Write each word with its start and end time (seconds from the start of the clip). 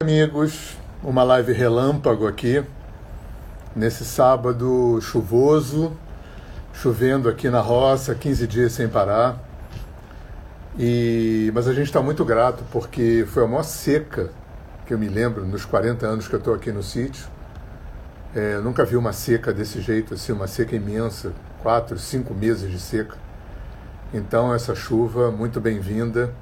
amigos, 0.00 0.76
uma 1.02 1.24
live 1.24 1.52
relâmpago 1.52 2.28
aqui, 2.28 2.64
nesse 3.74 4.04
sábado 4.04 5.00
chuvoso, 5.00 5.92
chovendo 6.72 7.28
aqui 7.28 7.50
na 7.50 7.58
roça, 7.58 8.14
15 8.14 8.46
dias 8.46 8.70
sem 8.70 8.86
parar. 8.88 9.42
E, 10.78 11.50
mas 11.52 11.66
a 11.66 11.74
gente 11.74 11.86
está 11.86 12.00
muito 12.00 12.24
grato 12.24 12.62
porque 12.70 13.26
foi 13.26 13.42
a 13.42 13.48
maior 13.48 13.64
seca 13.64 14.30
que 14.86 14.94
eu 14.94 14.98
me 15.00 15.08
lembro 15.08 15.44
nos 15.44 15.64
40 15.64 16.06
anos 16.06 16.28
que 16.28 16.34
eu 16.36 16.38
estou 16.38 16.54
aqui 16.54 16.70
no 16.70 16.84
sítio. 16.84 17.26
É, 18.36 18.58
nunca 18.58 18.84
vi 18.84 18.96
uma 18.96 19.12
seca 19.12 19.52
desse 19.52 19.80
jeito, 19.80 20.14
assim, 20.14 20.30
uma 20.30 20.46
seca 20.46 20.76
imensa, 20.76 21.32
quatro, 21.60 21.98
cinco 21.98 22.32
meses 22.34 22.70
de 22.70 22.78
seca. 22.78 23.16
Então 24.14 24.54
essa 24.54 24.76
chuva 24.76 25.32
muito 25.32 25.60
bem-vinda 25.60 26.32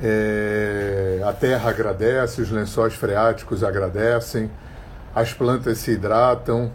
é, 0.00 1.20
a 1.24 1.32
terra 1.32 1.70
agradece, 1.70 2.40
os 2.40 2.50
lençóis 2.50 2.94
freáticos 2.94 3.62
agradecem, 3.64 4.50
as 5.14 5.32
plantas 5.32 5.78
se 5.78 5.92
hidratam 5.92 6.70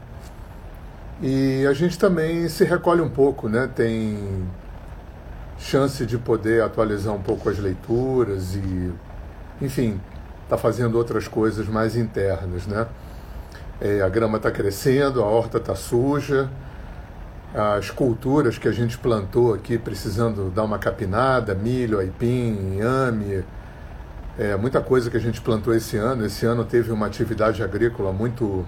e 1.22 1.66
a 1.66 1.74
gente 1.74 1.98
também 1.98 2.48
se 2.48 2.64
recolhe 2.64 3.02
um 3.02 3.10
pouco, 3.10 3.50
né? 3.50 3.70
Tem 3.74 4.46
chance 5.58 6.06
de 6.06 6.18
poder 6.18 6.62
atualizar 6.62 7.14
um 7.14 7.22
pouco 7.22 7.50
as 7.50 7.58
leituras 7.58 8.56
e, 8.56 8.94
enfim, 9.62 10.00
está 10.44 10.58
fazendo 10.58 10.98
outras 10.98 11.28
coisas 11.28 11.68
mais 11.68 11.96
internas, 11.96 12.68
né? 12.68 12.86
É, 13.82 14.02
a 14.02 14.10
grama 14.10 14.38
está 14.38 14.52
crescendo, 14.52 15.24
a 15.24 15.26
horta 15.26 15.58
está 15.58 15.76
suja, 15.76 16.50
as 17.54 17.90
culturas 17.90 18.58
que 18.58 18.68
a 18.68 18.72
gente 18.72 18.98
plantou 18.98 19.54
aqui 19.54 19.78
precisando 19.78 20.50
dar 20.50 20.64
uma 20.64 20.78
capinada, 20.78 21.56
milho, 21.56 22.00
aipim, 22.00 22.76
inhame, 22.76 23.44
é, 24.38 24.56
muita 24.56 24.82
coisa 24.82 25.10
que 25.10 25.18
a 25.18 25.20
gente 25.20 25.42
plantou 25.42 25.74
esse 25.74 25.98
ano. 25.98 26.26
Esse 26.26 26.46
ano 26.46 26.64
teve 26.64 26.92
uma 26.92 27.08
atividade 27.08 27.64
agrícola 27.64 28.12
muito 28.12 28.66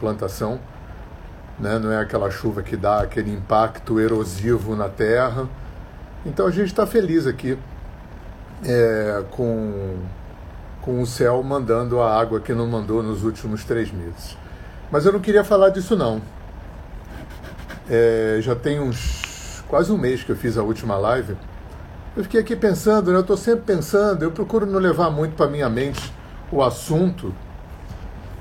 plantação, 0.00 0.58
né? 1.58 1.78
não 1.78 1.92
é 1.92 2.00
aquela 2.00 2.30
chuva 2.30 2.62
que 2.62 2.76
dá 2.76 3.02
aquele 3.02 3.30
impacto 3.30 4.00
erosivo 4.00 4.74
na 4.74 4.88
terra. 4.88 5.46
Então 6.24 6.46
a 6.46 6.50
gente 6.50 6.68
está 6.68 6.86
feliz 6.86 7.26
aqui 7.26 7.56
é, 8.64 9.22
com, 9.30 9.98
com 10.82 11.00
o 11.00 11.06
céu 11.06 11.42
mandando 11.42 12.00
a 12.00 12.18
água 12.18 12.40
que 12.40 12.52
não 12.52 12.66
mandou 12.66 13.02
nos 13.02 13.22
últimos 13.22 13.64
três 13.64 13.92
meses. 13.92 14.36
Mas 14.90 15.06
eu 15.06 15.12
não 15.12 15.20
queria 15.20 15.44
falar 15.44 15.68
disso 15.68 15.94
não. 15.94 16.20
É, 17.88 18.38
já 18.40 18.54
tem 18.54 18.80
uns 18.80 19.62
quase 19.68 19.92
um 19.92 19.98
mês 19.98 20.24
que 20.24 20.30
eu 20.32 20.36
fiz 20.36 20.58
a 20.58 20.62
última 20.62 20.96
live. 20.96 21.36
Eu 22.16 22.24
fiquei 22.24 22.40
aqui 22.40 22.56
pensando, 22.56 23.10
né? 23.10 23.16
eu 23.16 23.20
estou 23.20 23.36
sempre 23.36 23.62
pensando, 23.66 24.24
eu 24.24 24.32
procuro 24.32 24.66
não 24.66 24.80
levar 24.80 25.10
muito 25.10 25.36
para 25.36 25.48
minha 25.48 25.68
mente 25.68 26.12
o 26.50 26.62
assunto 26.62 27.32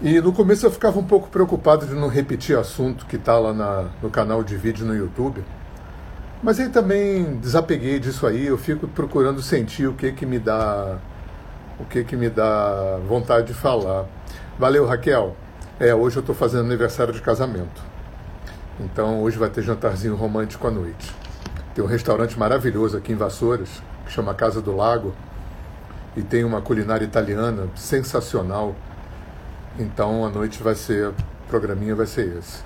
e 0.02 0.22
no 0.22 0.32
começo 0.32 0.66
eu 0.66 0.72
ficava 0.72 0.98
um 0.98 1.04
pouco 1.04 1.28
preocupado 1.28 1.86
de 1.86 1.94
não 1.94 2.08
repetir 2.08 2.58
assunto 2.58 3.06
que 3.06 3.18
está 3.18 3.38
lá 3.38 3.54
na, 3.54 3.90
no 4.02 4.10
canal 4.10 4.44
de 4.44 4.56
vídeo 4.56 4.86
no 4.86 4.96
YouTube. 4.96 5.44
Mas 6.42 6.58
aí 6.58 6.70
também 6.70 7.36
desapeguei 7.36 8.00
disso 8.00 8.26
aí, 8.26 8.48
eu 8.48 8.58
fico 8.58 8.88
procurando 8.88 9.42
sentir 9.42 9.88
o 9.88 9.94
que 9.94 10.14
que 10.14 10.26
me 10.26 10.40
dá 10.40 10.98
o 11.78 11.84
que 11.86 12.04
que 12.06 12.16
me 12.16 12.30
dá 12.30 12.98
vontade 13.08 13.48
de 13.48 13.54
falar. 13.54 14.06
Valeu, 14.58 14.86
Raquel. 14.86 15.36
É, 15.80 15.94
hoje 15.94 16.18
eu 16.18 16.22
estou 16.22 16.36
fazendo 16.36 16.66
aniversário 16.66 17.14
de 17.14 17.22
casamento. 17.22 17.82
Então 18.80 19.22
hoje 19.22 19.38
vai 19.38 19.50
ter 19.50 19.62
jantarzinho 19.62 20.16
romântico 20.16 20.66
à 20.66 20.72
noite. 20.72 21.14
Tem 21.76 21.84
um 21.84 21.88
restaurante 21.88 22.40
maravilhoso 22.40 22.98
aqui 22.98 23.12
em 23.12 23.16
Vassouras, 23.16 23.70
que 24.06 24.12
chama 24.12 24.34
Casa 24.34 24.62
do 24.62 24.74
Lago, 24.74 25.14
e 26.16 26.22
tem 26.22 26.46
uma 26.46 26.62
culinária 26.62 27.04
italiana 27.04 27.68
sensacional 27.76 28.76
então 29.80 30.26
a 30.26 30.30
noite 30.30 30.62
vai 30.62 30.76
ser, 30.76 31.08
o 31.08 31.16
programinha 31.48 31.96
vai 31.96 32.06
ser 32.06 32.38
esse. 32.38 32.62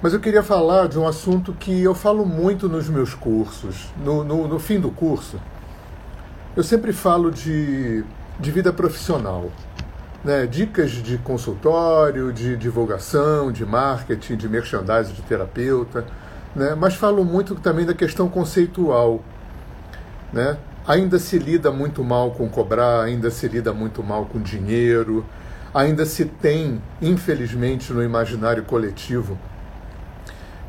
Mas 0.00 0.12
eu 0.12 0.20
queria 0.20 0.42
falar 0.42 0.86
de 0.86 0.98
um 0.98 1.08
assunto 1.08 1.52
que 1.54 1.82
eu 1.82 1.94
falo 1.94 2.24
muito 2.24 2.68
nos 2.68 2.88
meus 2.88 3.14
cursos. 3.14 3.88
No, 4.04 4.22
no, 4.22 4.46
no 4.46 4.58
fim 4.58 4.78
do 4.78 4.90
curso, 4.90 5.40
eu 6.54 6.62
sempre 6.62 6.92
falo 6.92 7.32
de, 7.32 8.04
de 8.38 8.50
vida 8.52 8.72
profissional. 8.72 9.50
Né? 10.22 10.46
Dicas 10.46 10.90
de 10.90 11.18
consultório, 11.18 12.32
de 12.32 12.56
divulgação, 12.56 13.50
de 13.50 13.64
marketing, 13.66 14.36
de 14.36 14.48
merchandising 14.48 15.14
de 15.14 15.22
terapeuta. 15.22 16.04
Né? 16.54 16.76
Mas 16.76 16.94
falo 16.94 17.24
muito 17.24 17.56
também 17.56 17.84
da 17.84 17.94
questão 17.94 18.28
conceitual. 18.28 19.20
Né? 20.32 20.58
Ainda 20.86 21.18
se 21.18 21.38
lida 21.38 21.72
muito 21.72 22.04
mal 22.04 22.30
com 22.30 22.48
cobrar, 22.48 23.02
ainda 23.02 23.30
se 23.30 23.48
lida 23.48 23.72
muito 23.72 24.02
mal 24.02 24.26
com 24.26 24.38
dinheiro 24.40 25.24
ainda 25.72 26.04
se 26.04 26.24
tem, 26.24 26.82
infelizmente, 27.00 27.92
no 27.92 28.02
imaginário 28.02 28.64
coletivo, 28.64 29.38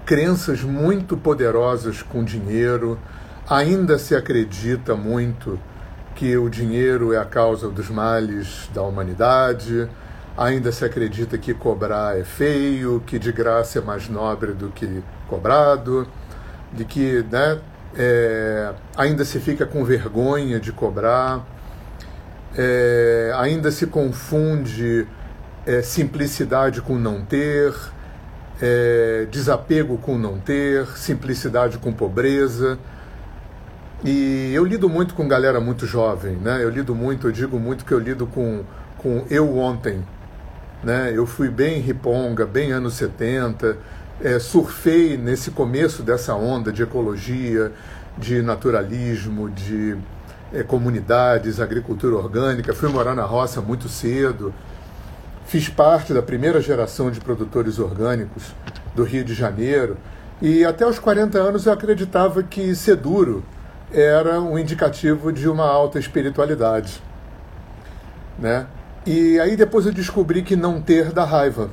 crenças 0.06 0.62
muito 0.62 1.16
poderosas 1.16 2.02
com 2.02 2.24
dinheiro, 2.24 2.98
ainda 3.48 3.98
se 3.98 4.16
acredita 4.16 4.96
muito 4.96 5.60
que 6.16 6.36
o 6.36 6.50
dinheiro 6.50 7.14
é 7.14 7.18
a 7.18 7.26
causa 7.26 7.70
dos 7.70 7.90
males 7.90 8.70
da 8.74 8.82
humanidade, 8.82 9.90
ainda 10.38 10.72
se 10.72 10.84
acredita 10.84 11.38
que 11.38 11.54
cobrar 11.54 12.18
é 12.18 12.24
feio, 12.24 13.02
que 13.06 13.18
de 13.18 13.32
graça 13.32 13.80
é 13.80 13.82
mais 13.82 14.10
nobre 14.10 14.54
do 14.54 14.70
que 14.70 15.04
cobrado, 15.28 16.08
de 16.74 16.86
que 16.86 17.24
né, 17.32 17.60
é, 17.96 18.74
ainda 18.98 19.26
se 19.26 19.40
fica 19.40 19.66
com 19.66 19.84
vergonha 19.84 20.60
de 20.60 20.72
cobrar 20.72 21.46
é, 22.58 23.34
ainda 23.38 23.72
se 23.72 23.88
confunde 23.88 25.08
é, 25.66 25.82
simplicidade 25.82 26.82
com 26.82 26.96
não 26.96 27.24
ter, 27.24 27.74
é, 28.62 29.28
desapego 29.30 29.98
com 29.98 30.18
não 30.18 30.40
ter, 30.40 30.86
simplicidade 30.98 31.78
com 31.78 31.94
pobreza. 31.94 32.78
E 34.04 34.52
eu 34.54 34.64
lido 34.66 34.88
muito 34.90 35.14
com 35.14 35.28
galera 35.28 35.60
muito 35.60 35.86
jovem, 35.86 36.38
né? 36.38 36.64
Eu 36.64 36.70
lido 36.70 36.96
muito, 36.96 37.28
eu 37.28 37.32
digo 37.32 37.60
muito 37.60 37.84
que 37.84 37.92
eu 37.92 38.00
lido 38.00 38.26
com, 38.26 38.64
com 38.98 39.26
eu 39.30 39.58
ontem, 39.58 40.04
né? 40.84 41.12
Eu 41.14 41.26
fui 41.26 41.50
bem 41.50 41.82
riponga, 41.82 42.46
bem 42.46 42.72
anos 42.72 42.94
70, 42.94 43.78
é, 44.22 44.40
surfei 44.40 45.18
nesse 45.18 45.52
começo 45.52 46.02
dessa 46.02 46.34
onda 46.34 46.72
de 46.72 46.82
ecologia, 46.82 47.74
de 48.18 48.42
naturalismo, 48.42 49.50
de 49.50 49.98
é, 50.54 50.64
comunidades, 50.64 51.60
agricultura 51.60 52.16
orgânica, 52.16 52.74
fui 52.74 52.90
morar 52.90 53.16
na 53.16 53.24
roça 53.24 53.62
muito 53.62 53.88
cedo, 53.88 54.54
fiz 55.46 55.70
parte 55.70 56.14
da 56.14 56.22
primeira 56.22 56.62
geração 56.62 57.10
de 57.12 57.20
produtores 57.20 57.80
orgânicos 57.80 58.54
do 58.96 59.04
Rio 59.04 59.24
de 59.24 59.34
Janeiro 59.34 59.98
e 60.42 60.64
até 60.64 60.86
os 60.86 61.00
40 61.00 61.38
anos 61.38 61.66
eu 61.66 61.74
acreditava 61.74 62.44
que 62.44 62.74
ser 62.76 62.96
duro 62.96 63.44
era 63.92 64.40
um 64.40 64.58
indicativo 64.58 65.32
de 65.34 65.50
uma 65.50 65.66
alta 65.68 65.98
espiritualidade, 66.00 67.02
né? 68.38 68.68
E 69.06 69.40
aí 69.40 69.56
depois 69.56 69.86
eu 69.86 69.92
descobri 69.92 70.44
que 70.44 70.56
não 70.56 70.82
ter 70.82 71.12
dá 71.12 71.26
raiva, 71.26 71.70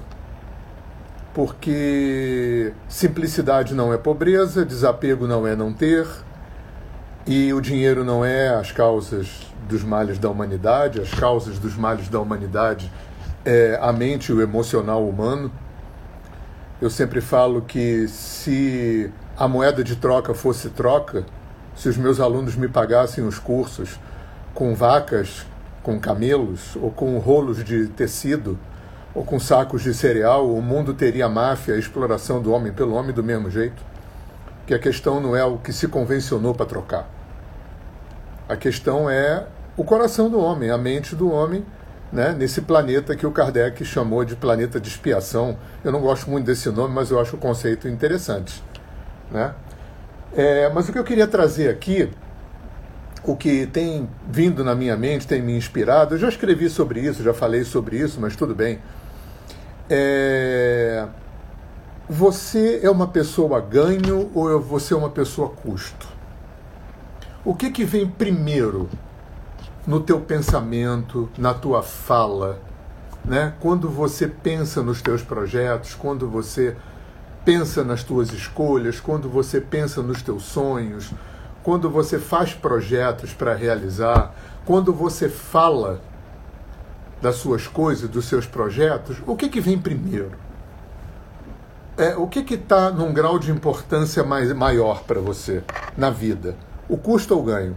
porque 1.34 2.72
simplicidade 2.88 3.74
não 3.74 3.92
é 3.92 3.98
pobreza, 3.98 4.64
desapego 4.64 5.26
não 5.26 5.46
é 5.46 5.54
não 5.54 5.72
ter, 5.72 6.06
e 7.26 7.52
o 7.52 7.60
dinheiro 7.60 8.04
não 8.04 8.24
é 8.24 8.50
as 8.50 8.70
causas 8.70 9.28
dos 9.68 9.82
males 9.82 10.16
da 10.16 10.30
humanidade, 10.30 11.00
as 11.00 11.12
causas 11.12 11.58
dos 11.58 11.74
males 11.76 12.08
da 12.08 12.20
humanidade 12.20 12.90
é 13.44 13.76
a 13.82 13.92
mente 13.92 14.30
e 14.30 14.32
o 14.32 14.40
emocional 14.40 15.06
humano. 15.06 15.50
Eu 16.80 16.88
sempre 16.88 17.20
falo 17.20 17.62
que 17.62 18.06
se 18.06 19.10
a 19.36 19.48
moeda 19.48 19.82
de 19.82 19.96
troca 19.96 20.34
fosse 20.34 20.70
troca, 20.70 21.26
se 21.74 21.88
os 21.88 21.96
meus 21.96 22.20
alunos 22.20 22.54
me 22.54 22.68
pagassem 22.68 23.26
os 23.26 23.40
cursos 23.40 23.98
com 24.54 24.72
vacas, 24.74 25.44
com 25.82 25.98
camelos, 25.98 26.76
ou 26.76 26.92
com 26.92 27.18
rolos 27.18 27.64
de 27.64 27.88
tecido, 27.88 28.56
ou 29.12 29.24
com 29.24 29.40
sacos 29.40 29.82
de 29.82 29.92
cereal, 29.94 30.48
o 30.48 30.62
mundo 30.62 30.94
teria 30.94 31.28
máfia, 31.28 31.74
a 31.74 31.78
exploração 31.78 32.40
do 32.40 32.52
homem 32.52 32.72
pelo 32.72 32.94
homem 32.94 33.12
do 33.12 33.24
mesmo 33.24 33.50
jeito. 33.50 33.82
Que 34.64 34.74
a 34.74 34.78
questão 34.78 35.20
não 35.20 35.34
é 35.34 35.44
o 35.44 35.58
que 35.58 35.72
se 35.72 35.88
convencionou 35.88 36.54
para 36.54 36.66
trocar. 36.66 37.15
A 38.48 38.56
questão 38.56 39.08
é 39.10 39.46
o 39.76 39.84
coração 39.84 40.30
do 40.30 40.38
homem, 40.38 40.70
a 40.70 40.78
mente 40.78 41.14
do 41.14 41.30
homem, 41.30 41.64
né, 42.12 42.34
nesse 42.38 42.60
planeta 42.62 43.16
que 43.16 43.26
o 43.26 43.32
Kardec 43.32 43.84
chamou 43.84 44.24
de 44.24 44.36
planeta 44.36 44.80
de 44.80 44.88
expiação. 44.88 45.58
Eu 45.84 45.92
não 45.92 46.00
gosto 46.00 46.30
muito 46.30 46.46
desse 46.46 46.70
nome, 46.70 46.94
mas 46.94 47.10
eu 47.10 47.20
acho 47.20 47.36
o 47.36 47.38
conceito 47.38 47.88
interessante. 47.88 48.62
Né? 49.30 49.52
É, 50.34 50.68
mas 50.70 50.88
o 50.88 50.92
que 50.92 50.98
eu 50.98 51.04
queria 51.04 51.26
trazer 51.26 51.68
aqui 51.68 52.10
o 53.26 53.36
que 53.36 53.66
tem 53.66 54.08
vindo 54.30 54.62
na 54.62 54.74
minha 54.74 54.96
mente, 54.96 55.26
tem 55.26 55.42
me 55.42 55.56
inspirado. 55.56 56.14
Eu 56.14 56.18
já 56.18 56.28
escrevi 56.28 56.70
sobre 56.70 57.00
isso, 57.00 57.22
já 57.22 57.34
falei 57.34 57.64
sobre 57.64 57.98
isso, 57.98 58.20
mas 58.20 58.36
tudo 58.36 58.54
bem. 58.54 58.78
É... 59.90 61.06
Você 62.08 62.80
é 62.84 62.88
uma 62.88 63.08
pessoa 63.08 63.60
ganho 63.60 64.30
ou 64.32 64.60
você 64.60 64.94
é 64.94 64.96
uma 64.96 65.10
pessoa 65.10 65.50
custo? 65.50 66.06
O 67.46 67.54
que, 67.54 67.70
que 67.70 67.84
vem 67.84 68.08
primeiro 68.08 68.88
no 69.86 70.00
teu 70.00 70.20
pensamento, 70.20 71.30
na 71.38 71.54
tua 71.54 71.80
fala, 71.80 72.60
né? 73.24 73.54
Quando 73.60 73.88
você 73.88 74.26
pensa 74.26 74.82
nos 74.82 75.00
teus 75.00 75.22
projetos, 75.22 75.94
quando 75.94 76.28
você 76.28 76.74
pensa 77.44 77.84
nas 77.84 78.02
tuas 78.02 78.32
escolhas, 78.32 78.98
quando 78.98 79.28
você 79.28 79.60
pensa 79.60 80.02
nos 80.02 80.22
teus 80.22 80.42
sonhos, 80.42 81.12
quando 81.62 81.88
você 81.88 82.18
faz 82.18 82.52
projetos 82.52 83.32
para 83.32 83.54
realizar, 83.54 84.34
quando 84.64 84.92
você 84.92 85.28
fala 85.28 86.00
das 87.22 87.36
suas 87.36 87.68
coisas, 87.68 88.10
dos 88.10 88.24
seus 88.24 88.44
projetos, 88.44 89.18
o 89.24 89.36
que, 89.36 89.48
que 89.48 89.60
vem 89.60 89.78
primeiro? 89.78 90.32
É, 91.96 92.16
o 92.16 92.26
que 92.26 92.54
está 92.54 92.90
num 92.90 93.14
grau 93.14 93.38
de 93.38 93.52
importância 93.52 94.24
mais, 94.24 94.52
maior 94.52 95.04
para 95.04 95.20
você 95.20 95.62
na 95.96 96.10
vida? 96.10 96.56
O 96.88 96.96
custo 96.96 97.34
ou 97.34 97.40
o 97.40 97.44
ganho? 97.44 97.76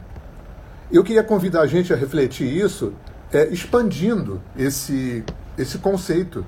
Eu 0.91 1.03
queria 1.03 1.23
convidar 1.23 1.61
a 1.61 1.67
gente 1.67 1.93
a 1.93 1.95
refletir 1.95 2.47
isso, 2.47 2.93
é, 3.31 3.47
expandindo 3.47 4.41
esse, 4.57 5.23
esse 5.57 5.77
conceito, 5.77 6.45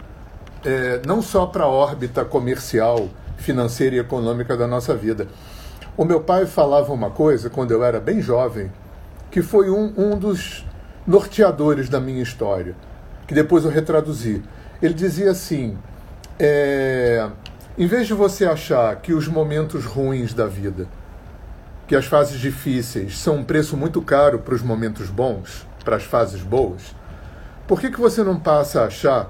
é, 0.65 1.01
não 1.05 1.21
só 1.21 1.45
para 1.45 1.63
a 1.63 1.67
órbita 1.67 2.23
comercial, 2.25 3.09
financeira 3.37 3.95
e 3.95 3.99
econômica 3.99 4.55
da 4.55 4.67
nossa 4.67 4.95
vida. 4.95 5.27
O 5.97 6.05
meu 6.05 6.21
pai 6.21 6.45
falava 6.45 6.93
uma 6.93 7.09
coisa 7.09 7.49
quando 7.49 7.71
eu 7.71 7.83
era 7.83 7.99
bem 7.99 8.21
jovem, 8.21 8.71
que 9.29 9.41
foi 9.41 9.69
um, 9.69 9.93
um 9.97 10.17
dos 10.17 10.65
norteadores 11.05 11.89
da 11.89 11.99
minha 11.99 12.21
história, 12.21 12.75
que 13.27 13.33
depois 13.33 13.65
eu 13.65 13.71
retraduzi. 13.71 14.41
Ele 14.81 14.93
dizia 14.93 15.31
assim: 15.31 15.77
é, 16.39 17.29
em 17.77 17.87
vez 17.87 18.07
de 18.07 18.13
você 18.13 18.45
achar 18.45 18.95
que 18.97 19.13
os 19.13 19.27
momentos 19.27 19.85
ruins 19.85 20.33
da 20.33 20.47
vida, 20.47 20.87
que 21.91 21.95
as 21.97 22.05
fases 22.05 22.39
difíceis 22.39 23.19
são 23.19 23.35
um 23.35 23.43
preço 23.43 23.75
muito 23.75 24.01
caro 24.01 24.39
para 24.39 24.55
os 24.55 24.61
momentos 24.61 25.09
bons, 25.09 25.67
para 25.83 25.97
as 25.97 26.03
fases 26.03 26.41
boas, 26.41 26.95
por 27.67 27.81
que, 27.81 27.91
que 27.91 27.99
você 27.99 28.23
não 28.23 28.39
passa 28.39 28.79
a 28.79 28.85
achar 28.85 29.29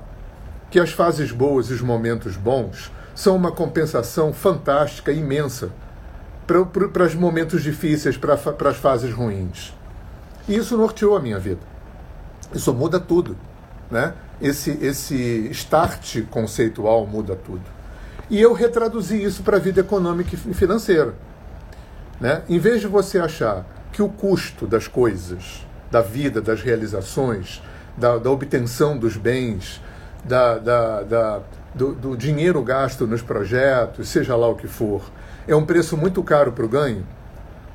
que 0.69 0.79
as 0.79 0.91
fases 0.91 1.31
boas 1.31 1.71
e 1.71 1.73
os 1.73 1.81
momentos 1.81 2.37
bons 2.37 2.91
são 3.15 3.35
uma 3.35 3.51
compensação 3.51 4.31
fantástica, 4.31 5.11
imensa 5.11 5.71
para 6.45 7.03
os 7.03 7.15
momentos 7.15 7.63
difíceis, 7.63 8.15
para 8.15 8.35
as 8.35 8.77
fases 8.77 9.11
ruins. 9.11 9.73
E 10.47 10.55
isso 10.55 10.77
norteou 10.77 11.17
a 11.17 11.19
minha 11.19 11.39
vida. 11.39 11.61
Isso 12.53 12.71
muda 12.75 12.99
tudo. 12.99 13.35
Né? 13.89 14.13
Esse, 14.39 14.77
esse 14.83 15.49
start 15.49 16.21
conceitual 16.29 17.07
muda 17.07 17.35
tudo. 17.35 17.63
E 18.29 18.39
eu 18.39 18.53
retraduzi 18.53 19.19
isso 19.19 19.41
para 19.41 19.57
a 19.57 19.59
vida 19.59 19.81
econômica 19.81 20.35
e 20.35 20.53
financeira. 20.53 21.15
Né? 22.21 22.43
Em 22.47 22.59
vez 22.59 22.79
de 22.79 22.87
você 22.87 23.17
achar 23.17 23.65
que 23.91 24.01
o 24.01 24.07
custo 24.07 24.67
das 24.67 24.87
coisas, 24.87 25.65
da 25.89 26.01
vida, 26.01 26.39
das 26.39 26.61
realizações, 26.61 27.61
da, 27.97 28.17
da 28.19 28.29
obtenção 28.29 28.97
dos 28.97 29.17
bens, 29.17 29.81
da, 30.23 30.59
da, 30.59 31.01
da 31.01 31.41
do, 31.73 31.93
do 31.93 32.17
dinheiro 32.17 32.61
gasto 32.61 33.07
nos 33.07 33.21
projetos, 33.21 34.09
seja 34.09 34.35
lá 34.35 34.47
o 34.47 34.55
que 34.55 34.67
for, 34.67 35.01
é 35.47 35.55
um 35.55 35.65
preço 35.65 35.97
muito 35.97 36.21
caro 36.21 36.51
para 36.51 36.65
o 36.65 36.69
ganho, 36.69 37.05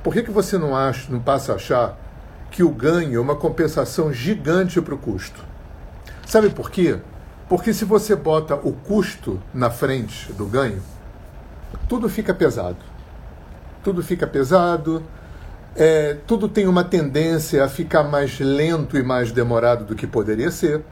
por 0.03 0.13
que, 0.13 0.23
que 0.23 0.31
você 0.31 0.57
não, 0.57 0.75
acha, 0.75 1.11
não 1.11 1.19
passa 1.19 1.51
a 1.51 1.55
achar 1.55 1.97
que 2.49 2.63
o 2.63 2.69
ganho 2.69 3.17
é 3.17 3.19
uma 3.19 3.35
compensação 3.35 4.13
gigante 4.13 4.79
para 4.81 4.95
o 4.95 4.97
custo? 4.97 5.43
Sabe 6.25 6.49
por 6.49 6.71
quê? 6.71 6.97
Porque 7.49 7.73
se 7.73 7.83
você 7.83 8.15
bota 8.15 8.55
o 8.55 8.71
custo 8.71 9.41
na 9.53 9.69
frente 9.69 10.31
do 10.33 10.45
ganho, 10.45 10.81
tudo 11.89 12.07
fica 12.07 12.33
pesado. 12.33 12.77
Tudo 13.87 14.03
fica 14.03 14.27
pesado, 14.27 15.01
é, 15.73 16.17
tudo 16.27 16.49
tem 16.49 16.67
uma 16.67 16.83
tendência 16.83 17.63
a 17.63 17.69
ficar 17.69 18.03
mais 18.03 18.37
lento 18.37 18.97
e 18.97 19.01
mais 19.01 19.31
demorado 19.31 19.85
do 19.85 19.95
que 19.95 20.05
poderia 20.05 20.51
ser. 20.51 20.83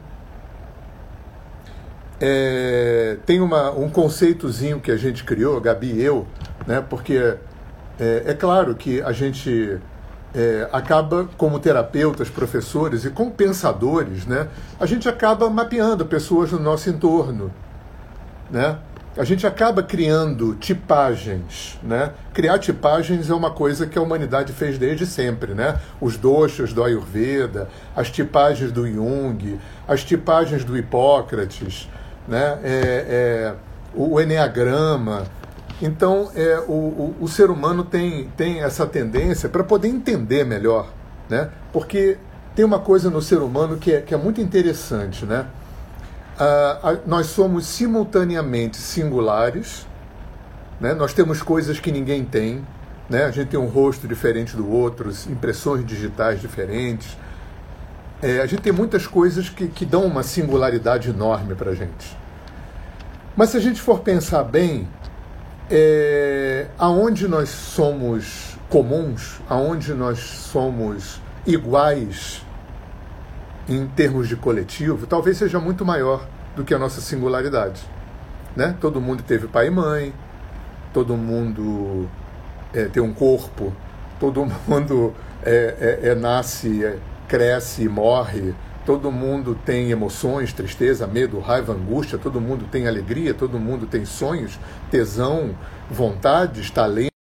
É, 2.18 3.18
tem 3.26 3.42
uma, 3.42 3.70
um 3.72 3.90
conceitozinho 3.90 4.80
que 4.80 4.90
a 4.90 4.96
gente 4.96 5.24
criou, 5.24 5.60
Gabi 5.60 5.92
e 5.92 6.02
eu, 6.02 6.26
né? 6.66 6.82
porque 6.88 7.36
é, 8.00 8.22
é 8.24 8.32
claro 8.32 8.74
que 8.74 9.02
a 9.02 9.12
gente 9.12 9.78
é, 10.34 10.66
acaba, 10.72 11.28
como 11.36 11.58
terapeutas, 11.58 12.30
professores 12.30 13.04
e 13.04 13.10
como 13.10 13.30
pensadores, 13.30 14.24
né? 14.24 14.48
a 14.80 14.86
gente 14.86 15.06
acaba 15.06 15.50
mapeando 15.50 16.06
pessoas 16.06 16.50
no 16.50 16.58
nosso 16.58 16.88
entorno. 16.88 17.52
Né? 18.50 18.78
A 19.16 19.24
gente 19.24 19.46
acaba 19.46 19.82
criando 19.82 20.54
tipagens. 20.54 21.78
Né? 21.82 22.12
Criar 22.34 22.58
tipagens 22.58 23.30
é 23.30 23.34
uma 23.34 23.50
coisa 23.50 23.86
que 23.86 23.98
a 23.98 24.02
humanidade 24.02 24.52
fez 24.52 24.78
desde 24.78 25.06
sempre. 25.06 25.54
Né? 25.54 25.78
Os 26.00 26.16
doshas 26.16 26.72
do 26.72 26.84
Ayurveda, 26.84 27.68
as 27.94 28.10
tipagens 28.10 28.70
do 28.70 28.86
Jung, 28.86 29.58
as 29.88 30.04
tipagens 30.04 30.64
do 30.64 30.76
Hipócrates 30.76 31.88
né? 32.26 32.58
É, 32.62 33.06
é, 33.08 33.54
o 33.94 34.20
Enneagrama. 34.20 35.24
Então, 35.80 36.30
é, 36.34 36.58
o, 36.66 36.72
o, 36.72 37.16
o, 37.20 37.28
ser 37.28 37.50
humano 37.50 37.84
tem, 37.84 38.28
tem 38.36 38.62
essa 38.62 38.86
tendência 38.86 39.48
para 39.48 39.62
poder 39.62 39.88
entender 39.88 40.44
melhor, 40.44 40.88
né? 41.28 41.50
porque 41.70 42.16
tem 42.54 42.64
uma 42.64 42.78
coisa 42.78 43.10
no 43.10 43.20
ser 43.20 43.38
humano 43.38 43.76
que 43.76 43.92
é, 43.92 44.00
que 44.00 44.14
é 44.14 44.16
muito 44.16 44.40
interessante. 44.40 45.26
Né? 45.26 45.46
Ah, 46.38 46.98
nós 47.06 47.26
somos 47.26 47.66
simultaneamente 47.66 48.76
singulares, 48.76 49.86
né? 50.78 50.92
nós 50.92 51.14
temos 51.14 51.40
coisas 51.40 51.80
que 51.80 51.90
ninguém 51.90 52.24
tem, 52.24 52.66
né? 53.08 53.24
a 53.24 53.30
gente 53.30 53.48
tem 53.48 53.58
um 53.58 53.68
rosto 53.68 54.06
diferente 54.06 54.54
do 54.54 54.70
outro, 54.70 55.10
impressões 55.30 55.86
digitais 55.86 56.40
diferentes, 56.40 57.16
é, 58.22 58.40
a 58.40 58.46
gente 58.46 58.60
tem 58.60 58.72
muitas 58.72 59.06
coisas 59.06 59.48
que, 59.48 59.68
que 59.68 59.86
dão 59.86 60.04
uma 60.04 60.22
singularidade 60.22 61.10
enorme 61.10 61.54
para 61.54 61.70
a 61.70 61.74
gente. 61.74 62.16
Mas 63.34 63.50
se 63.50 63.56
a 63.56 63.60
gente 63.60 63.80
for 63.80 64.00
pensar 64.00 64.44
bem, 64.44 64.88
é, 65.70 66.66
aonde 66.78 67.28
nós 67.28 67.48
somos 67.48 68.56
comuns, 68.68 69.40
aonde 69.48 69.94
nós 69.94 70.18
somos 70.18 71.20
iguais 71.46 72.45
em 73.68 73.86
termos 73.86 74.28
de 74.28 74.36
coletivo, 74.36 75.06
talvez 75.06 75.36
seja 75.36 75.58
muito 75.58 75.84
maior 75.84 76.26
do 76.54 76.64
que 76.64 76.74
a 76.74 76.78
nossa 76.78 77.00
singularidade. 77.00 77.82
Né? 78.54 78.74
Todo 78.80 79.00
mundo 79.00 79.22
teve 79.22 79.46
pai 79.46 79.66
e 79.66 79.70
mãe, 79.70 80.14
todo 80.92 81.16
mundo 81.16 82.08
é, 82.72 82.84
tem 82.84 83.02
um 83.02 83.12
corpo, 83.12 83.72
todo 84.18 84.46
mundo 84.66 85.14
é, 85.42 86.00
é, 86.02 86.08
é 86.08 86.14
nasce 86.14 86.84
é, 86.84 86.98
cresce 87.28 87.82
e 87.82 87.88
morre, 87.88 88.54
todo 88.86 89.10
mundo 89.10 89.58
tem 89.64 89.90
emoções, 89.90 90.52
tristeza, 90.52 91.06
medo, 91.06 91.40
raiva, 91.40 91.72
angústia, 91.72 92.16
todo 92.16 92.40
mundo 92.40 92.66
tem 92.70 92.86
alegria, 92.86 93.34
todo 93.34 93.58
mundo 93.58 93.86
tem 93.86 94.04
sonhos, 94.04 94.58
tesão, 94.90 95.56
vontades, 95.90 96.70
talento. 96.70 97.15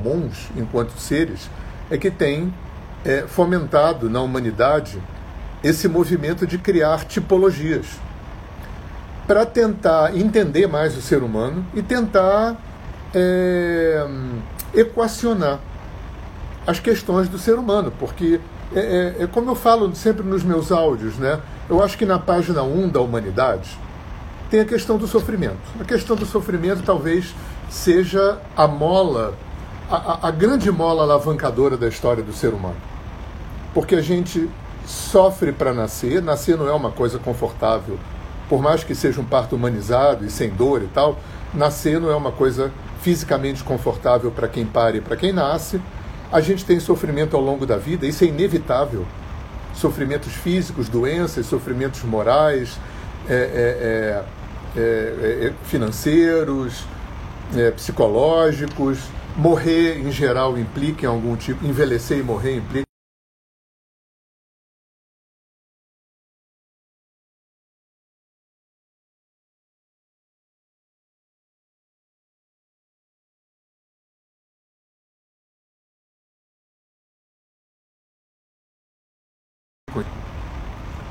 Comuns 0.00 0.48
enquanto 0.56 0.98
seres 0.98 1.50
é 1.90 1.98
que 1.98 2.10
tem 2.10 2.52
é, 3.04 3.24
fomentado 3.26 4.08
na 4.08 4.20
humanidade 4.20 5.00
esse 5.62 5.88
movimento 5.88 6.46
de 6.46 6.58
criar 6.58 7.04
tipologias 7.04 7.86
para 9.26 9.44
tentar 9.44 10.16
entender 10.16 10.66
mais 10.66 10.96
o 10.96 11.02
ser 11.02 11.22
humano 11.22 11.64
e 11.74 11.82
tentar 11.82 12.56
é, 13.14 14.06
equacionar 14.74 15.60
as 16.66 16.78
questões 16.78 17.28
do 17.28 17.38
ser 17.38 17.54
humano, 17.54 17.92
porque 17.98 18.40
é, 18.74 19.14
é, 19.18 19.22
é, 19.24 19.26
como 19.26 19.50
eu 19.50 19.54
falo 19.54 19.94
sempre 19.94 20.24
nos 20.24 20.42
meus 20.42 20.70
áudios, 20.70 21.16
né? 21.16 21.40
Eu 21.68 21.82
acho 21.82 21.96
que 21.96 22.06
na 22.06 22.18
página 22.18 22.62
1 22.62 22.88
da 22.88 23.00
humanidade 23.00 23.78
tem 24.50 24.60
a 24.60 24.64
questão 24.64 24.96
do 24.96 25.06
sofrimento. 25.06 25.60
A 25.80 25.84
questão 25.84 26.16
do 26.16 26.26
sofrimento 26.26 26.82
talvez 26.82 27.34
seja 27.68 28.38
a 28.56 28.66
mola, 28.66 29.34
a, 29.90 30.28
a 30.28 30.30
grande 30.30 30.70
mola 30.70 31.02
alavancadora 31.02 31.76
da 31.76 31.88
história 31.88 32.22
do 32.22 32.32
ser 32.32 32.54
humano. 32.54 32.76
Porque 33.74 33.96
a 33.96 34.00
gente 34.00 34.48
sofre 34.86 35.52
para 35.52 35.72
nascer. 35.72 36.22
Nascer 36.22 36.56
não 36.56 36.68
é 36.68 36.72
uma 36.72 36.90
coisa 36.90 37.18
confortável. 37.18 37.98
Por 38.48 38.62
mais 38.62 38.84
que 38.84 38.94
seja 38.94 39.20
um 39.20 39.24
parto 39.24 39.56
humanizado 39.56 40.24
e 40.24 40.30
sem 40.30 40.50
dor 40.50 40.82
e 40.82 40.86
tal, 40.86 41.18
nascer 41.52 42.00
não 42.00 42.10
é 42.10 42.16
uma 42.16 42.32
coisa 42.32 42.72
fisicamente 43.00 43.62
confortável 43.64 44.30
para 44.30 44.48
quem 44.48 44.66
pare 44.66 44.98
e 44.98 45.00
para 45.00 45.16
quem 45.16 45.32
nasce. 45.32 45.80
A 46.32 46.40
gente 46.40 46.64
tem 46.64 46.78
sofrimento 46.78 47.36
ao 47.36 47.42
longo 47.42 47.66
da 47.66 47.76
vida, 47.76 48.06
isso 48.06 48.24
é 48.24 48.28
inevitável. 48.28 49.06
sofrimentos 49.72 50.32
físicos, 50.32 50.88
doenças, 50.88 51.46
sofrimentos 51.46 52.02
morais, 52.02 52.78
é, 53.28 54.22
é, 54.76 54.80
é, 54.80 55.52
financeiros, 55.64 56.84
psicológicos. 57.76 58.98
Morrer, 59.40 59.96
em 59.96 60.12
geral, 60.12 60.58
implica 60.58 61.06
em 61.06 61.08
algum 61.08 61.34
tipo, 61.34 61.64
envelhecer 61.64 62.18
e 62.18 62.22
morrer 62.22 62.56
implica? 62.58 62.84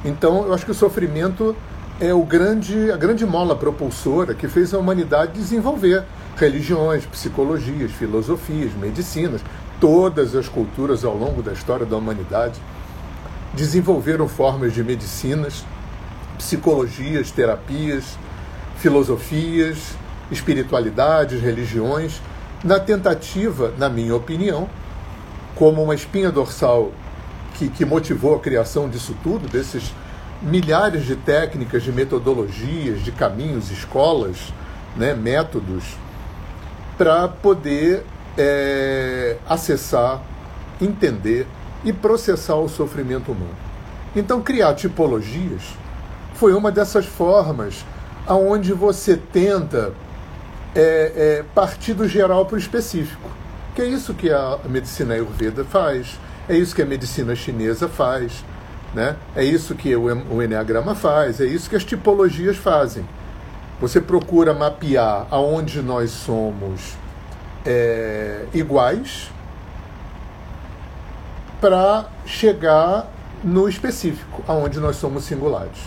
Então, 0.06 0.46
eu 0.46 0.54
acho 0.54 0.66
que 0.66 0.72
o 0.72 0.76
sofrimento 0.76 1.56
é 2.00 2.14
o 2.14 2.24
grande, 2.24 2.92
a 2.92 2.98
grande 2.98 3.26
mola 3.26 3.56
propulsora 3.56 4.34
que 4.34 4.48
fez 4.48 4.74
a 4.74 4.78
humanidade 4.78 5.34
desenvolver 5.34 6.06
religiões, 6.38 7.06
psicologias, 7.06 7.92
filosofias, 7.92 8.74
medicinas. 8.74 9.42
Todas 9.82 10.34
as 10.36 10.48
culturas 10.48 11.04
ao 11.04 11.16
longo 11.16 11.42
da 11.42 11.52
história 11.52 11.86
da 11.86 11.98
humanidade 11.98 12.60
desenvolveram 13.54 14.28
formas 14.28 14.74
de 14.74 14.84
medicinas, 14.84 15.66
psicologias, 16.38 17.32
terapias, 17.32 18.18
filosofias, 18.78 19.94
espiritualidades, 20.32 21.42
religiões, 21.42 22.22
na 22.64 22.80
tentativa, 22.80 23.74
na 23.78 23.90
minha 23.90 24.16
opinião, 24.16 24.70
como 25.56 25.84
uma 25.84 25.96
espinha 25.96 26.32
dorsal 26.32 26.92
que, 27.56 27.68
que 27.68 27.84
motivou 27.84 28.36
a 28.36 28.40
criação 28.40 28.88
disso 28.90 29.16
tudo, 29.22 29.50
desses 29.50 29.92
milhares 30.42 31.06
de 31.06 31.16
técnicas, 31.16 31.84
de 31.84 31.92
metodologias, 31.92 33.04
de 33.04 33.12
caminhos, 33.12 33.72
escolas, 33.72 34.54
né, 34.96 35.14
métodos, 35.14 35.84
para 36.98 37.28
poder 37.28 38.04
é, 38.38 39.38
acessar, 39.48 40.22
entender 40.82 41.48
e 41.84 41.92
processar 41.92 42.56
o 42.56 42.68
sofrimento 42.68 43.32
humano. 43.32 43.56
Então, 44.16 44.42
criar 44.42 44.74
tipologias 44.76 45.62
foi 46.34 46.54
uma 46.54 46.72
dessas 46.72 47.06
formas 47.06 47.86
aonde 48.26 48.74
você 48.74 49.18
tenta 49.18 49.94
é, 50.76 50.82
é, 51.40 51.46
partir 51.54 51.94
do 51.94 52.08
geral 52.08 52.46
para 52.46 52.56
o 52.56 52.60
específico, 52.60 53.30
que 53.76 53.82
é 53.82 53.86
isso 53.86 54.14
que 54.14 54.32
a 54.32 54.60
medicina 54.66 55.16
ayurveda 55.16 55.64
faz, 55.64 56.20
é 56.48 56.56
isso 56.56 56.76
que 56.76 56.82
a 56.82 56.86
medicina 56.86 57.36
chinesa 57.36 57.88
faz, 57.88 58.44
né? 58.94 59.16
é 59.36 59.44
isso 59.44 59.76
que 59.76 59.96
o, 59.96 60.42
Enneagrama 60.42 60.96
faz, 60.96 61.40
é 61.40 61.46
isso 61.46 61.70
que 61.70 61.76
as 61.76 61.84
tipologias 61.84 62.58
fazem. 62.58 63.06
Você 63.80 64.02
procura 64.02 64.54
mapear 64.54 65.28
aonde 65.30 65.82
nós 65.82 66.12
somos 66.12 66.98
é, 67.66 68.46
iguais 68.54 69.32
para 71.62 72.08
chegar 72.26 73.08
no 73.44 73.70
específico, 73.70 74.44
aonde 74.48 74.80
nós 74.80 74.98
somos 74.98 75.24
singulares. 75.24 75.78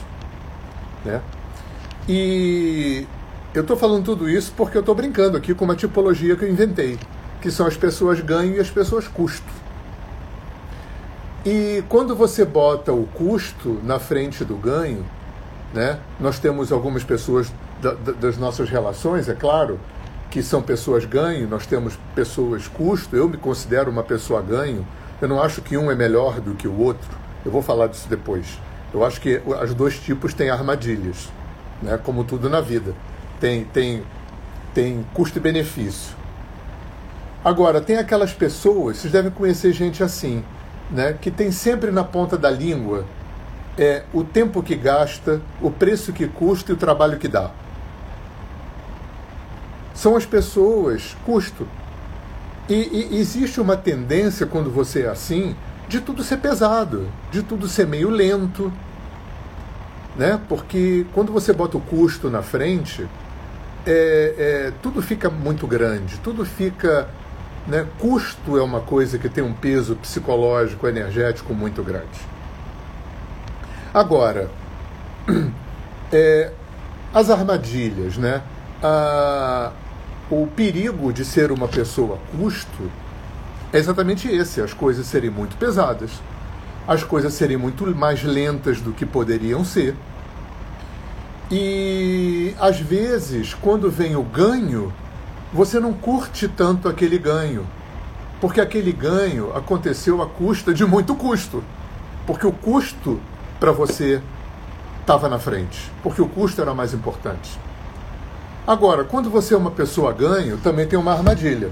Né? 1.04 1.20
E 2.08 3.06
eu 3.54 3.62
estou 3.62 3.76
falando 3.76 4.04
tudo 4.04 4.28
isso 4.28 4.52
porque 4.56 4.76
eu 4.76 4.80
estou 4.80 4.94
brincando 4.94 5.36
aqui 5.36 5.54
com 5.54 5.64
uma 5.64 5.76
tipologia 5.76 6.36
que 6.36 6.44
eu 6.44 6.50
inventei, 6.50 6.98
que 7.40 7.50
são 7.50 7.66
as 7.66 7.76
pessoas 7.76 8.20
ganho 8.20 8.56
e 8.56 8.60
as 8.60 8.70
pessoas 8.70 9.06
custo. 9.06 9.61
E 11.44 11.82
quando 11.88 12.14
você 12.14 12.44
bota 12.44 12.92
o 12.92 13.04
custo 13.04 13.80
na 13.82 13.98
frente 13.98 14.44
do 14.44 14.54
ganho, 14.54 15.04
né, 15.74 15.98
nós 16.20 16.38
temos 16.38 16.70
algumas 16.70 17.02
pessoas 17.02 17.52
da, 17.80 17.94
da, 17.94 18.12
das 18.12 18.36
nossas 18.38 18.70
relações, 18.70 19.28
é 19.28 19.34
claro, 19.34 19.80
que 20.30 20.40
são 20.40 20.62
pessoas 20.62 21.04
ganho, 21.04 21.48
nós 21.48 21.66
temos 21.66 21.98
pessoas 22.14 22.68
custo, 22.68 23.16
eu 23.16 23.28
me 23.28 23.36
considero 23.36 23.90
uma 23.90 24.04
pessoa 24.04 24.40
ganho, 24.40 24.86
eu 25.20 25.26
não 25.26 25.42
acho 25.42 25.60
que 25.62 25.76
um 25.76 25.90
é 25.90 25.96
melhor 25.96 26.40
do 26.40 26.54
que 26.54 26.68
o 26.68 26.78
outro, 26.78 27.10
eu 27.44 27.50
vou 27.50 27.60
falar 27.60 27.88
disso 27.88 28.08
depois. 28.08 28.58
Eu 28.94 29.04
acho 29.04 29.20
que 29.20 29.42
os 29.44 29.74
dois 29.74 29.98
tipos 29.98 30.32
têm 30.32 30.48
armadilhas, 30.48 31.28
né, 31.82 31.98
como 32.02 32.22
tudo 32.22 32.48
na 32.48 32.60
vida. 32.60 32.94
Tem, 33.40 33.64
tem, 33.64 34.04
tem 34.72 35.04
custo 35.12 35.38
e 35.38 35.40
benefício. 35.40 36.14
Agora, 37.44 37.80
tem 37.80 37.96
aquelas 37.96 38.32
pessoas, 38.32 38.98
vocês 38.98 39.12
devem 39.12 39.32
conhecer 39.32 39.72
gente 39.72 40.04
assim, 40.04 40.44
né, 40.92 41.16
que 41.18 41.30
tem 41.30 41.50
sempre 41.50 41.90
na 41.90 42.04
ponta 42.04 42.36
da 42.36 42.50
língua 42.50 43.04
é 43.78 44.02
o 44.12 44.22
tempo 44.22 44.62
que 44.62 44.76
gasta, 44.76 45.40
o 45.60 45.70
preço 45.70 46.12
que 46.12 46.28
custa 46.28 46.70
e 46.70 46.74
o 46.74 46.78
trabalho 46.78 47.18
que 47.18 47.26
dá. 47.26 47.50
São 49.94 50.14
as 50.14 50.26
pessoas, 50.26 51.16
custo. 51.24 51.66
E, 52.68 53.08
e 53.12 53.18
existe 53.18 53.60
uma 53.60 53.76
tendência, 53.76 54.46
quando 54.46 54.70
você 54.70 55.02
é 55.02 55.08
assim, 55.08 55.56
de 55.88 56.00
tudo 56.00 56.22
ser 56.22 56.38
pesado, 56.38 57.08
de 57.30 57.42
tudo 57.42 57.66
ser 57.66 57.86
meio 57.86 58.10
lento. 58.10 58.70
Né? 60.16 60.38
Porque 60.48 61.06
quando 61.14 61.32
você 61.32 61.52
bota 61.52 61.78
o 61.78 61.80
custo 61.80 62.28
na 62.28 62.42
frente, 62.42 63.08
é, 63.86 64.34
é, 64.38 64.72
tudo 64.82 65.00
fica 65.00 65.30
muito 65.30 65.66
grande, 65.66 66.18
tudo 66.18 66.44
fica 66.44 67.08
né? 67.66 67.86
Custo 67.98 68.58
é 68.58 68.62
uma 68.62 68.80
coisa 68.80 69.18
que 69.18 69.28
tem 69.28 69.42
um 69.42 69.52
peso 69.52 69.96
psicológico, 69.96 70.86
energético 70.86 71.54
muito 71.54 71.82
grande. 71.82 72.20
Agora, 73.92 74.50
é, 76.12 76.52
as 77.12 77.30
armadilhas, 77.30 78.16
né? 78.16 78.42
A, 78.82 79.70
o 80.30 80.46
perigo 80.46 81.12
de 81.12 81.24
ser 81.24 81.52
uma 81.52 81.68
pessoa 81.68 82.18
custo 82.36 82.90
é 83.72 83.78
exatamente 83.78 84.28
esse: 84.28 84.60
as 84.60 84.72
coisas 84.72 85.06
serem 85.06 85.30
muito 85.30 85.56
pesadas, 85.56 86.10
as 86.86 87.04
coisas 87.04 87.34
serem 87.34 87.56
muito 87.56 87.86
mais 87.94 88.22
lentas 88.24 88.80
do 88.80 88.92
que 88.92 89.06
poderiam 89.06 89.64
ser. 89.64 89.94
E 91.50 92.54
às 92.58 92.80
vezes, 92.80 93.52
quando 93.52 93.90
vem 93.90 94.16
o 94.16 94.22
ganho, 94.22 94.92
você 95.52 95.78
não 95.78 95.92
curte 95.92 96.48
tanto 96.48 96.88
aquele 96.88 97.18
ganho, 97.18 97.66
porque 98.40 98.60
aquele 98.60 98.90
ganho 98.90 99.54
aconteceu 99.54 100.22
à 100.22 100.26
custa 100.26 100.72
de 100.72 100.84
muito 100.84 101.14
custo, 101.14 101.62
porque 102.26 102.46
o 102.46 102.52
custo 102.52 103.20
para 103.60 103.70
você 103.70 104.22
estava 105.00 105.28
na 105.28 105.38
frente, 105.38 105.92
porque 106.02 106.22
o 106.22 106.28
custo 106.28 106.62
era 106.62 106.72
mais 106.72 106.94
importante. 106.94 107.58
Agora, 108.66 109.04
quando 109.04 109.28
você 109.28 109.54
é 109.54 109.56
uma 109.56 109.72
pessoa 109.72 110.12
ganho, 110.12 110.56
também 110.56 110.86
tem 110.86 110.98
uma 110.98 111.12
armadilha. 111.12 111.70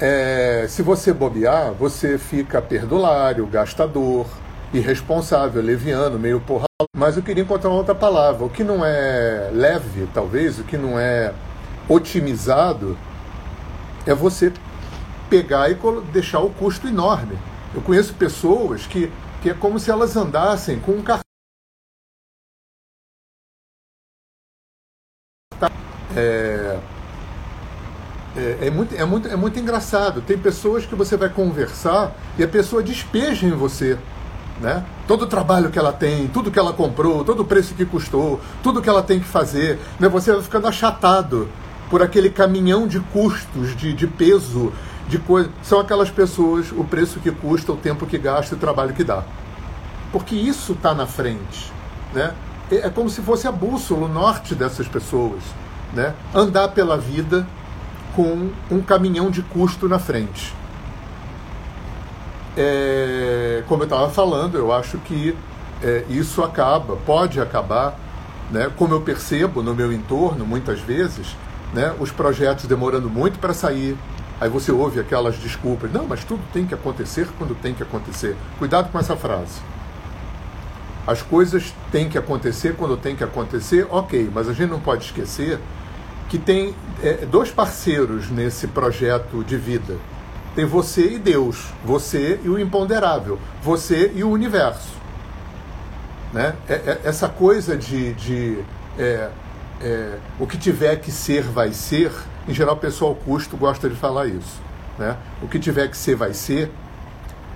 É, 0.00 0.66
se 0.68 0.82
você 0.82 1.12
bobear, 1.12 1.72
você 1.72 2.18
fica 2.18 2.60
perdulário, 2.60 3.46
gastador, 3.46 4.26
irresponsável, 4.74 5.62
leviano, 5.62 6.18
meio 6.18 6.40
porra. 6.40 6.64
Mas 6.96 7.16
eu 7.16 7.22
queria 7.22 7.44
encontrar 7.44 7.70
uma 7.70 7.78
outra 7.78 7.94
palavra. 7.94 8.44
O 8.44 8.50
que 8.50 8.64
não 8.64 8.84
é 8.84 9.50
leve, 9.52 10.08
talvez, 10.12 10.58
o 10.58 10.64
que 10.64 10.76
não 10.76 10.98
é 10.98 11.32
otimizado 11.92 12.98
é 14.06 14.14
você 14.14 14.52
pegar 15.28 15.70
e 15.70 15.76
deixar 16.12 16.40
o 16.40 16.50
custo 16.50 16.88
enorme. 16.88 17.38
Eu 17.74 17.80
conheço 17.80 18.14
pessoas 18.14 18.86
que, 18.86 19.10
que 19.40 19.50
é 19.50 19.54
como 19.54 19.78
se 19.78 19.90
elas 19.90 20.16
andassem 20.16 20.78
com 20.78 20.92
um 20.92 21.02
cartão. 21.02 21.22
É, 26.14 26.78
é, 28.36 28.66
é, 28.66 28.70
muito, 28.70 28.94
é, 28.94 29.04
muito, 29.04 29.28
é 29.28 29.36
muito 29.36 29.58
engraçado. 29.58 30.20
Tem 30.20 30.36
pessoas 30.36 30.84
que 30.84 30.94
você 30.94 31.16
vai 31.16 31.28
conversar 31.28 32.14
e 32.38 32.44
a 32.44 32.48
pessoa 32.48 32.82
despeja 32.82 33.46
em 33.46 33.52
você. 33.52 33.98
Né? 34.60 34.84
Todo 35.08 35.22
o 35.22 35.26
trabalho 35.26 35.70
que 35.70 35.78
ela 35.78 35.92
tem, 35.92 36.28
tudo 36.28 36.50
que 36.50 36.58
ela 36.58 36.72
comprou, 36.72 37.24
todo 37.24 37.40
o 37.40 37.44
preço 37.44 37.74
que 37.74 37.84
custou, 37.84 38.40
tudo 38.62 38.82
que 38.82 38.88
ela 38.88 39.02
tem 39.02 39.18
que 39.18 39.26
fazer. 39.26 39.78
Né? 39.98 40.08
Você 40.08 40.32
vai 40.32 40.42
ficando 40.42 40.66
achatado 40.66 41.48
por 41.92 42.02
aquele 42.02 42.30
caminhão 42.30 42.86
de 42.86 42.98
custos, 43.00 43.76
de, 43.76 43.92
de 43.92 44.06
peso, 44.06 44.72
de 45.06 45.18
coisa. 45.18 45.50
São 45.62 45.78
aquelas 45.78 46.08
pessoas, 46.08 46.72
o 46.72 46.82
preço 46.84 47.20
que 47.20 47.30
custa, 47.30 47.70
o 47.70 47.76
tempo 47.76 48.06
que 48.06 48.16
gasta 48.16 48.54
o 48.54 48.58
trabalho 48.58 48.94
que 48.94 49.04
dá. 49.04 49.22
Porque 50.10 50.34
isso 50.34 50.72
está 50.72 50.94
na 50.94 51.06
frente. 51.06 51.70
Né? 52.14 52.32
É, 52.70 52.86
é 52.86 52.88
como 52.88 53.10
se 53.10 53.20
fosse 53.20 53.46
a 53.46 53.52
bússola, 53.52 54.06
o 54.06 54.08
norte 54.08 54.54
dessas 54.54 54.88
pessoas. 54.88 55.42
Né? 55.92 56.14
Andar 56.34 56.68
pela 56.68 56.96
vida 56.96 57.46
com 58.16 58.50
um 58.70 58.80
caminhão 58.80 59.30
de 59.30 59.42
custo 59.42 59.86
na 59.86 59.98
frente. 59.98 60.54
É, 62.56 63.64
como 63.68 63.82
eu 63.82 63.84
estava 63.84 64.08
falando, 64.08 64.56
eu 64.56 64.72
acho 64.72 64.96
que 64.96 65.36
é, 65.82 66.06
isso 66.08 66.42
acaba, 66.42 66.96
pode 67.04 67.38
acabar, 67.38 67.98
né? 68.50 68.72
como 68.78 68.94
eu 68.94 69.02
percebo 69.02 69.62
no 69.62 69.74
meu 69.74 69.92
entorno 69.92 70.46
muitas 70.46 70.80
vezes, 70.80 71.36
né, 71.72 71.94
os 71.98 72.10
projetos 72.10 72.66
demorando 72.66 73.08
muito 73.08 73.38
para 73.38 73.54
sair, 73.54 73.96
Aí 74.42 74.48
você 74.48 74.72
ouve 74.72 74.98
aquelas 74.98 75.36
desculpas. 75.36 75.92
Não, 75.92 76.04
mas 76.04 76.24
tudo 76.24 76.42
tem 76.52 76.66
que 76.66 76.74
acontecer 76.74 77.28
quando 77.38 77.54
tem 77.54 77.72
que 77.72 77.82
acontecer. 77.84 78.34
Cuidado 78.58 78.90
com 78.90 78.98
essa 78.98 79.14
frase. 79.14 79.60
As 81.06 81.22
coisas 81.22 81.72
têm 81.92 82.08
que 82.08 82.18
acontecer 82.18 82.74
quando 82.74 82.96
tem 82.96 83.14
que 83.14 83.22
acontecer, 83.22 83.86
ok, 83.88 84.28
mas 84.34 84.48
a 84.48 84.52
gente 84.52 84.68
não 84.68 84.80
pode 84.80 85.04
esquecer 85.04 85.60
que 86.28 86.38
tem 86.38 86.74
é, 87.00 87.24
dois 87.24 87.52
parceiros 87.52 88.30
nesse 88.30 88.66
projeto 88.66 89.44
de 89.44 89.56
vida. 89.56 89.96
Tem 90.56 90.64
você 90.64 91.12
e 91.12 91.18
Deus, 91.20 91.68
você 91.84 92.40
e 92.42 92.48
o 92.48 92.58
imponderável, 92.58 93.38
você 93.62 94.10
e 94.12 94.24
o 94.24 94.30
universo. 94.30 94.90
Né? 96.32 96.56
É, 96.68 96.74
é, 96.74 97.00
essa 97.04 97.28
coisa 97.28 97.76
de, 97.76 98.12
de 98.14 98.58
é, 99.82 100.18
o 100.38 100.46
que 100.46 100.56
tiver 100.56 100.96
que 100.96 101.10
ser, 101.10 101.42
vai 101.42 101.72
ser, 101.72 102.12
em 102.48 102.54
geral 102.54 102.74
o 102.74 102.78
pessoal 102.78 103.14
custo 103.14 103.56
gosta 103.56 103.88
de 103.88 103.96
falar 103.96 104.26
isso. 104.26 104.60
Né? 104.98 105.16
O 105.42 105.48
que 105.48 105.58
tiver 105.58 105.88
que 105.88 105.96
ser, 105.96 106.14
vai 106.14 106.32
ser, 106.32 106.70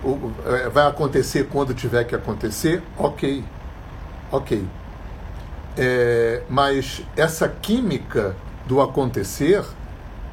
o, 0.04 0.33
é, 0.45 0.68
vai 0.68 0.87
acontecer 0.87 1.49
quando 1.50 1.73
tiver 1.73 2.04
que 2.04 2.14
acontecer, 2.14 2.83
ok. 2.99 3.45
Ok. 4.30 4.66
É, 5.76 6.42
mas 6.49 7.02
essa 7.16 7.49
química 7.49 8.35
do 8.66 8.80
acontecer, 8.80 9.62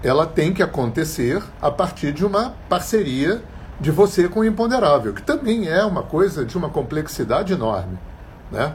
ela 0.01 0.25
tem 0.25 0.53
que 0.53 0.63
acontecer 0.63 1.43
a 1.61 1.69
partir 1.69 2.11
de 2.11 2.25
uma 2.25 2.55
parceria 2.67 3.41
de 3.79 3.91
você 3.91 4.27
com 4.27 4.39
o 4.39 4.45
imponderável, 4.45 5.13
que 5.13 5.21
também 5.21 5.67
é 5.67 5.83
uma 5.83 6.03
coisa 6.03 6.45
de 6.45 6.57
uma 6.57 6.69
complexidade 6.69 7.53
enorme. 7.53 7.97
Né? 8.51 8.73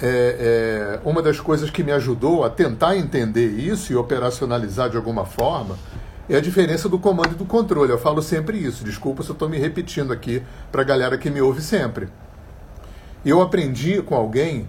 É, 0.00 0.98
é, 1.00 1.08
uma 1.08 1.20
das 1.20 1.40
coisas 1.40 1.70
que 1.70 1.82
me 1.82 1.90
ajudou 1.90 2.44
a 2.44 2.50
tentar 2.50 2.96
entender 2.96 3.48
isso 3.48 3.92
e 3.92 3.96
operacionalizar 3.96 4.88
de 4.88 4.96
alguma 4.96 5.24
forma 5.24 5.76
é 6.28 6.36
a 6.36 6.40
diferença 6.40 6.88
do 6.88 6.98
comando 6.98 7.32
e 7.32 7.34
do 7.34 7.44
controle. 7.44 7.90
Eu 7.90 7.98
falo 7.98 8.22
sempre 8.22 8.58
isso, 8.58 8.84
desculpa 8.84 9.22
se 9.22 9.30
eu 9.30 9.32
estou 9.32 9.48
me 9.48 9.58
repetindo 9.58 10.12
aqui 10.12 10.42
para 10.70 10.82
a 10.82 10.84
galera 10.84 11.18
que 11.18 11.30
me 11.30 11.40
ouve 11.40 11.60
sempre. 11.62 12.08
Eu 13.24 13.40
aprendi 13.40 14.00
com 14.02 14.14
alguém 14.14 14.68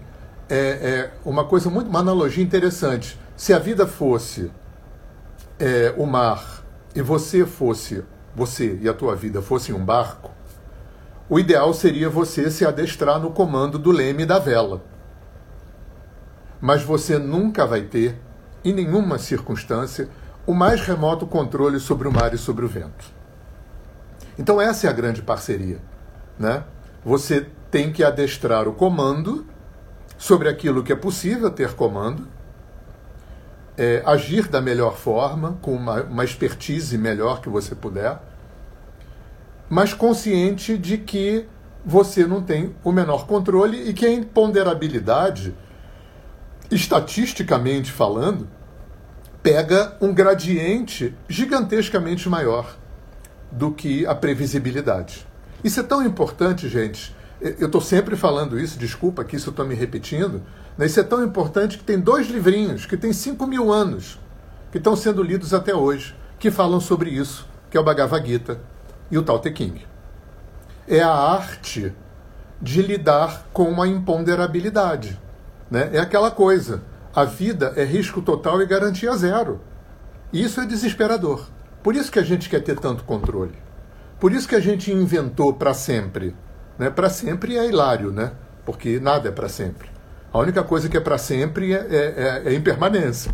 é, 0.49 0.57
é, 0.57 1.11
uma 1.23 1.45
coisa 1.45 1.69
muito, 1.69 1.89
uma 1.89 1.99
analogia 1.99 2.43
interessante. 2.43 3.19
Se 3.35 3.53
a 3.53 3.59
vida 3.59 3.85
fosse 3.85 4.51
é, 5.59 5.93
o 5.97 6.05
mar 6.05 6.63
e 6.95 7.01
você 7.01 7.45
fosse, 7.45 8.03
você 8.35 8.79
e 8.81 8.89
a 8.89 8.93
tua 8.93 9.15
vida 9.15 9.41
fossem 9.41 9.75
um 9.75 9.83
barco, 9.83 10.31
o 11.29 11.39
ideal 11.39 11.71
seria 11.73 12.09
você 12.09 12.49
se 12.49 12.65
adestrar 12.65 13.19
no 13.19 13.29
comando 13.29 13.77
do 13.77 13.91
leme 13.91 14.25
da 14.25 14.39
vela. 14.39 14.81
Mas 16.61 16.83
você 16.83 17.17
nunca 17.17 17.65
vai 17.65 17.81
ter, 17.81 18.19
em 18.63 18.73
nenhuma 18.73 19.17
circunstância, 19.17 20.09
o 20.45 20.53
mais 20.53 20.81
remoto 20.81 21.25
controle 21.25 21.79
sobre 21.79 22.07
o 22.07 22.11
mar 22.11 22.33
e 22.33 22.37
sobre 22.37 22.65
o 22.65 22.67
vento. 22.67 23.05
Então 24.37 24.59
essa 24.59 24.87
é 24.87 24.89
a 24.89 24.93
grande 24.93 25.21
parceria, 25.21 25.79
né? 26.37 26.63
Você 27.03 27.47
tem 27.69 27.91
que 27.91 28.03
adestrar 28.03 28.67
o 28.67 28.73
comando 28.73 29.45
sobre 30.17 30.49
aquilo 30.49 30.83
que 30.83 30.91
é 30.91 30.95
possível 30.95 31.49
ter 31.49 31.73
comando, 31.73 32.27
é, 33.77 34.03
agir 34.05 34.47
da 34.47 34.59
melhor 34.59 34.97
forma, 34.97 35.57
com 35.61 35.73
uma, 35.73 36.03
uma 36.03 36.25
expertise 36.25 36.97
melhor 36.97 37.41
que 37.41 37.47
você 37.47 37.73
puder, 37.73 38.19
mas 39.69 39.93
consciente 39.93 40.77
de 40.77 40.97
que 40.97 41.45
você 41.85 42.25
não 42.25 42.41
tem 42.41 42.75
o 42.83 42.91
menor 42.91 43.25
controle 43.25 43.89
e 43.89 43.93
que 43.93 44.05
a 44.05 44.11
imponderabilidade, 44.11 45.55
estatisticamente 46.71 47.91
falando, 47.91 48.47
pega 49.41 49.95
um 50.01 50.13
gradiente 50.13 51.15
gigantescamente 51.27 52.27
maior 52.29 52.75
do 53.51 53.71
que 53.71 54.05
a 54.05 54.13
previsibilidade. 54.13 55.25
Isso 55.63 55.79
é 55.79 55.83
tão 55.83 56.05
importante, 56.05 56.69
gente. 56.69 57.15
Eu 57.41 57.67
estou 57.67 57.81
sempre 57.81 58.15
falando 58.15 58.59
isso, 58.59 58.77
desculpa 58.77 59.23
que 59.23 59.35
isso 59.35 59.49
estou 59.49 59.65
me 59.65 59.73
repetindo. 59.73 60.41
Né? 60.77 60.85
Isso 60.85 60.99
é 60.99 61.03
tão 61.03 61.23
importante 61.23 61.77
que 61.77 61.83
tem 61.83 61.99
dois 61.99 62.27
livrinhos 62.27 62.85
que 62.85 62.97
têm 62.97 63.13
5 63.13 63.47
mil 63.47 63.71
anos, 63.71 64.19
que 64.71 64.77
estão 64.77 64.95
sendo 64.95 65.23
lidos 65.23 65.53
até 65.53 65.73
hoje, 65.73 66.15
que 66.37 66.51
falam 66.51 66.79
sobre 66.79 67.09
isso, 67.09 67.47
que 67.69 67.77
é 67.77 67.79
o 67.79 67.83
Bhagavad 67.83 68.27
Gita 68.27 68.59
e 69.09 69.17
o 69.17 69.23
Tao 69.23 69.39
Te 69.39 69.53
Ching. 69.55 69.81
É 70.87 71.01
a 71.01 71.11
arte 71.11 71.93
de 72.61 72.81
lidar 72.81 73.47
com 73.53 73.81
a 73.81 73.87
imponderabilidade. 73.87 75.19
Né? 75.69 75.89
É 75.93 75.99
aquela 75.99 76.31
coisa. 76.31 76.81
A 77.13 77.25
vida 77.25 77.73
é 77.75 77.83
risco 77.83 78.21
total 78.21 78.61
e 78.61 78.65
garantia 78.65 79.15
zero. 79.15 79.59
Isso 80.31 80.61
é 80.61 80.65
desesperador. 80.65 81.47
Por 81.81 81.95
isso 81.95 82.11
que 82.11 82.19
a 82.19 82.23
gente 82.23 82.49
quer 82.49 82.61
ter 82.61 82.77
tanto 82.79 83.03
controle. 83.03 83.55
Por 84.19 84.31
isso 84.31 84.47
que 84.47 84.55
a 84.55 84.59
gente 84.59 84.91
inventou 84.91 85.53
para 85.53 85.73
sempre. 85.73 86.35
Né? 86.77 86.89
Para 86.89 87.09
sempre 87.09 87.57
é 87.57 87.67
hilário, 87.67 88.11
né? 88.11 88.31
porque 88.69 88.99
nada 88.99 89.29
é 89.29 89.31
para 89.31 89.49
sempre. 89.49 89.89
A 90.31 90.37
única 90.37 90.63
coisa 90.63 90.87
que 90.87 90.95
é 90.95 90.99
para 90.99 91.17
sempre 91.17 91.73
é, 91.73 91.87
é, 91.89 92.43
é, 92.45 92.49
é 92.49 92.53
impermanência, 92.53 93.33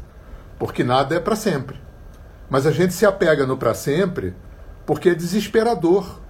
porque 0.58 0.82
nada 0.82 1.14
é 1.14 1.20
para 1.20 1.36
sempre. 1.36 1.78
Mas 2.50 2.66
a 2.66 2.72
gente 2.72 2.94
se 2.94 3.06
apega 3.06 3.46
no 3.46 3.58
para 3.58 3.74
sempre 3.74 4.34
porque 4.86 5.10
é 5.10 5.14
desesperador 5.14 6.22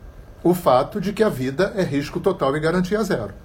o 0.43 0.55
fato 0.55 0.99
de 0.99 1.13
que 1.13 1.21
a 1.21 1.29
vida 1.29 1.71
é 1.75 1.83
risco 1.83 2.19
total 2.19 2.57
e 2.57 2.59
garantia 2.59 3.03
zero. 3.03 3.35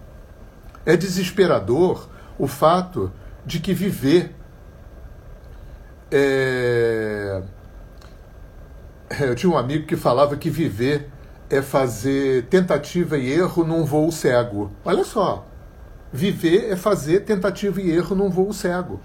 É 0.87 0.97
desesperador 0.97 2.09
o 2.41 2.47
fato 2.47 3.13
de 3.45 3.61
que 3.61 3.73
viver 3.73 4.35
é... 6.11 7.43
Eu 9.21 9.35
tinha 9.35 9.53
um 9.53 9.59
amigo 9.59 9.87
que 9.87 9.97
falava 9.97 10.37
que 10.37 10.49
viver 10.49 11.11
é 11.49 11.61
fazer 11.61 12.47
tentativa 12.47 13.19
e 13.19 13.31
erro 13.31 13.65
num 13.65 13.85
voo 13.85 14.11
cego. 14.13 14.71
Olha 14.85 15.05
só, 15.05 15.47
viver 16.13 16.71
é 16.71 16.77
fazer 16.77 17.21
tentativa 17.21 17.81
e 17.81 17.91
erro 17.91 18.15
num 18.15 18.31
voo 18.31 18.53
cego. 18.53 19.01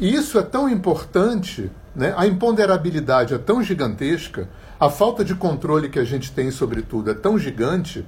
E 0.00 0.14
isso 0.14 0.38
é 0.38 0.42
tão 0.42 0.68
importante 0.68 1.70
né? 1.98 2.14
A 2.16 2.28
imponderabilidade 2.28 3.34
é 3.34 3.38
tão 3.38 3.60
gigantesca, 3.60 4.48
a 4.78 4.88
falta 4.88 5.24
de 5.24 5.34
controle 5.34 5.88
que 5.88 5.98
a 5.98 6.04
gente 6.04 6.30
tem 6.30 6.48
sobre 6.52 6.80
tudo 6.80 7.10
é 7.10 7.14
tão 7.14 7.36
gigante, 7.36 8.06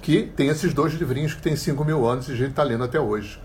que 0.00 0.22
tem 0.36 0.48
esses 0.48 0.72
dois 0.72 0.94
livrinhos 0.94 1.34
que 1.34 1.42
tem 1.42 1.56
5 1.56 1.84
mil 1.84 2.06
anos 2.06 2.28
e 2.28 2.32
a 2.32 2.36
gente 2.36 2.50
está 2.50 2.62
lendo 2.62 2.84
até 2.84 3.00
hoje, 3.00 3.40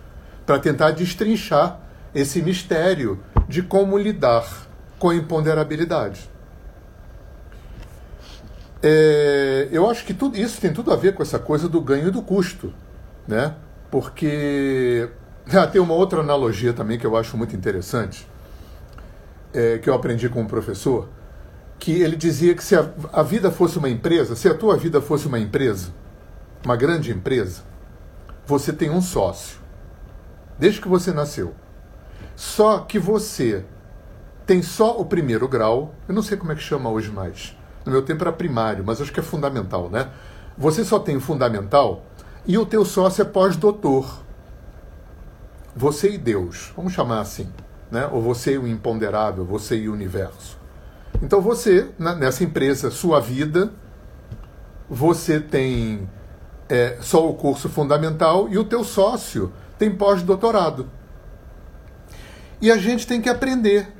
para 0.45 0.59
tentar 0.59 0.91
destrinchar 0.91 1.79
esse 2.13 2.41
mistério 2.41 3.19
de 3.47 3.61
como 3.61 3.97
lidar 3.97 4.45
com 4.99 5.09
a 5.09 5.15
imponderabilidade. 5.15 6.29
É, 8.81 9.69
eu 9.71 9.89
acho 9.89 10.05
que 10.05 10.13
tudo 10.13 10.37
isso 10.37 10.59
tem 10.59 10.73
tudo 10.73 10.91
a 10.91 10.95
ver 10.95 11.13
com 11.13 11.23
essa 11.23 11.39
coisa 11.39 11.69
do 11.69 11.79
ganho 11.79 12.09
e 12.09 12.11
do 12.11 12.21
custo, 12.21 12.73
né? 13.27 13.55
Porque 13.89 15.09
ah, 15.53 15.67
tem 15.67 15.81
uma 15.81 15.93
outra 15.93 16.19
analogia 16.19 16.73
também 16.73 16.97
que 16.97 17.05
eu 17.05 17.15
acho 17.15 17.37
muito 17.37 17.55
interessante 17.55 18.27
é, 19.53 19.77
que 19.77 19.89
eu 19.89 19.93
aprendi 19.93 20.27
com 20.27 20.41
um 20.41 20.47
professor, 20.47 21.07
que 21.77 22.01
ele 22.01 22.15
dizia 22.15 22.55
que 22.55 22.63
se 22.63 22.75
a, 22.75 22.89
a 23.11 23.23
vida 23.23 23.51
fosse 23.51 23.77
uma 23.77 23.89
empresa, 23.89 24.35
se 24.35 24.47
a 24.47 24.53
tua 24.53 24.75
vida 24.75 24.99
fosse 25.01 25.27
uma 25.27 25.39
empresa, 25.39 25.89
uma 26.63 26.75
grande 26.75 27.11
empresa, 27.11 27.61
você 28.45 28.71
tem 28.71 28.89
um 28.89 29.01
sócio, 29.01 29.57
desde 30.57 30.81
que 30.81 30.87
você 30.87 31.11
nasceu. 31.11 31.53
Só 32.35 32.79
que 32.79 32.97
você 32.97 33.63
tem 34.45 34.61
só 34.61 34.99
o 34.99 35.05
primeiro 35.05 35.47
grau, 35.47 35.93
eu 36.07 36.15
não 36.15 36.21
sei 36.21 36.37
como 36.37 36.51
é 36.51 36.55
que 36.55 36.61
chama 36.61 36.89
hoje 36.89 37.11
mais. 37.11 37.55
No 37.85 37.91
meu 37.91 38.01
tempo 38.01 38.23
era 38.23 38.31
primário, 38.31 38.83
mas 38.85 39.01
acho 39.01 39.11
que 39.11 39.19
é 39.19 39.23
fundamental, 39.23 39.89
né? 39.89 40.09
Você 40.57 40.83
só 40.83 40.99
tem 40.99 41.17
o 41.17 41.21
fundamental 41.21 42.05
e 42.45 42.57
o 42.57 42.65
teu 42.65 42.85
sócio 42.85 43.21
é 43.21 43.25
pós-doutor. 43.25 44.21
Você 45.75 46.11
e 46.11 46.17
Deus, 46.17 46.71
vamos 46.75 46.93
chamar 46.93 47.21
assim 47.21 47.49
né? 47.93 48.09
ou 48.11 48.19
você 48.19 48.55
e 48.55 48.57
o 48.57 48.67
imponderável, 48.67 49.45
você 49.45 49.77
e 49.77 49.87
o 49.87 49.93
universo. 49.93 50.57
Então 51.21 51.39
você, 51.39 51.91
nessa 51.99 52.43
empresa, 52.43 52.89
sua 52.89 53.21
vida, 53.21 53.71
você 54.89 55.39
tem 55.39 56.09
é, 56.73 56.97
só 57.01 57.29
o 57.29 57.35
curso 57.35 57.69
fundamental 57.69 58.49
e 58.49 58.57
o 58.57 58.63
teu 58.63 58.83
sócio 58.83 59.53
tem 59.77 59.91
pós-doutorado. 59.91 60.89
E 62.59 62.71
a 62.71 62.77
gente 62.77 63.05
tem 63.05 63.21
que 63.21 63.29
aprender 63.29 63.93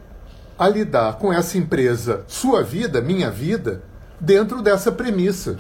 a 0.58 0.68
lidar 0.68 1.20
com 1.20 1.32
essa 1.32 1.56
empresa, 1.56 2.24
sua 2.28 2.64
vida, 2.64 3.00
minha 3.00 3.30
vida, 3.30 3.84
dentro 4.20 4.60
dessa 4.60 4.92
premissa 4.92 5.56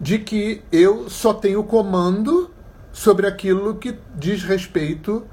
de 0.00 0.18
que 0.18 0.64
eu 0.72 1.08
só 1.08 1.32
tenho 1.32 1.62
comando 1.62 2.50
sobre 2.90 3.28
aquilo 3.28 3.76
que 3.76 3.96
diz 4.16 4.42
respeito 4.42 5.24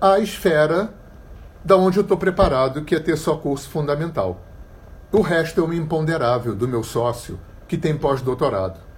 à 0.00 0.18
esfera 0.18 0.92
da 1.64 1.76
onde 1.76 1.98
eu 1.98 2.02
estou 2.02 2.16
preparado, 2.16 2.82
que 2.82 2.96
é 2.96 2.98
ter 2.98 3.16
só 3.16 3.36
curso 3.36 3.70
fundamental. 3.70 4.42
O 5.12 5.20
resto 5.20 5.60
é 5.60 5.64
uma 5.64 5.76
imponderável 5.76 6.56
do 6.56 6.66
meu 6.66 6.82
sócio, 6.82 7.38
que 7.68 7.78
tem 7.78 7.96
pós-doutorado. 7.96 8.93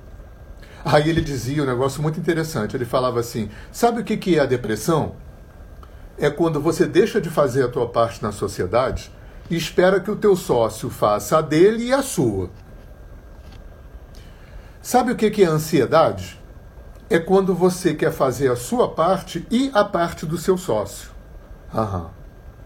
Aí 0.88 1.11
ele 1.11 1.20
dizia 1.20 1.64
um 1.64 1.66
negócio 1.66 2.01
muito 2.01 2.20
interessante. 2.20 2.77
Ele 2.77 2.85
falava 2.85 3.18
assim: 3.18 3.51
sabe 3.72 4.01
o 4.01 4.05
que, 4.05 4.16
que 4.16 4.38
é 4.38 4.40
a 4.40 4.46
depressão? 4.46 5.16
É 6.16 6.31
quando 6.31 6.61
você 6.61 6.87
deixa 6.87 7.20
de 7.20 7.29
fazer 7.29 7.64
a 7.64 7.68
tua 7.68 7.88
parte 7.88 8.22
na 8.22 8.31
sociedade 8.31 9.11
e 9.51 9.57
espera 9.57 9.99
que 9.99 10.12
o 10.12 10.14
teu 10.14 10.37
sócio 10.37 10.88
faça 10.88 11.38
a 11.38 11.40
dele 11.40 11.87
e 11.87 11.92
a 11.92 12.03
sua. 12.03 12.51
Sabe 14.81 15.11
o 15.11 15.16
que 15.16 15.42
é 15.42 15.46
ansiedade? 15.46 16.40
É 17.11 17.18
quando 17.18 17.53
você 17.53 17.92
quer 17.92 18.12
fazer 18.12 18.49
a 18.49 18.57
sua 18.57 18.88
parte 18.88 19.44
e 19.51 19.72
a 19.75 19.85
parte 19.85 20.25
do 20.25 20.38
seu 20.38 20.57
sócio. 20.57 21.11
Aham. 21.75 22.11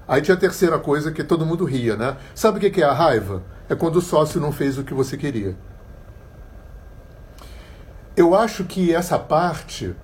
Aí 0.06 0.20
tinha 0.20 0.35
a 0.35 0.40
terceira 0.40 0.78
coisa 0.78 1.11
que 1.11 1.24
todo 1.24 1.46
mundo 1.46 1.64
ria, 1.64 1.96
né? 1.96 2.18
Sabe 2.35 2.59
o 2.59 2.70
que 2.70 2.83
é 2.83 2.85
a 2.85 2.92
raiva? 2.92 3.42
É 3.66 3.74
quando 3.74 3.96
o 3.96 4.02
sócio 4.02 4.38
não 4.38 4.52
fez 4.52 4.76
o 4.76 4.85
que 4.85 4.92
você 4.92 5.16
queria. 5.16 5.56
Eu 8.16 8.35
acho 8.35 8.64
que 8.64 8.92
essa 8.92 9.18
parte 9.18 9.94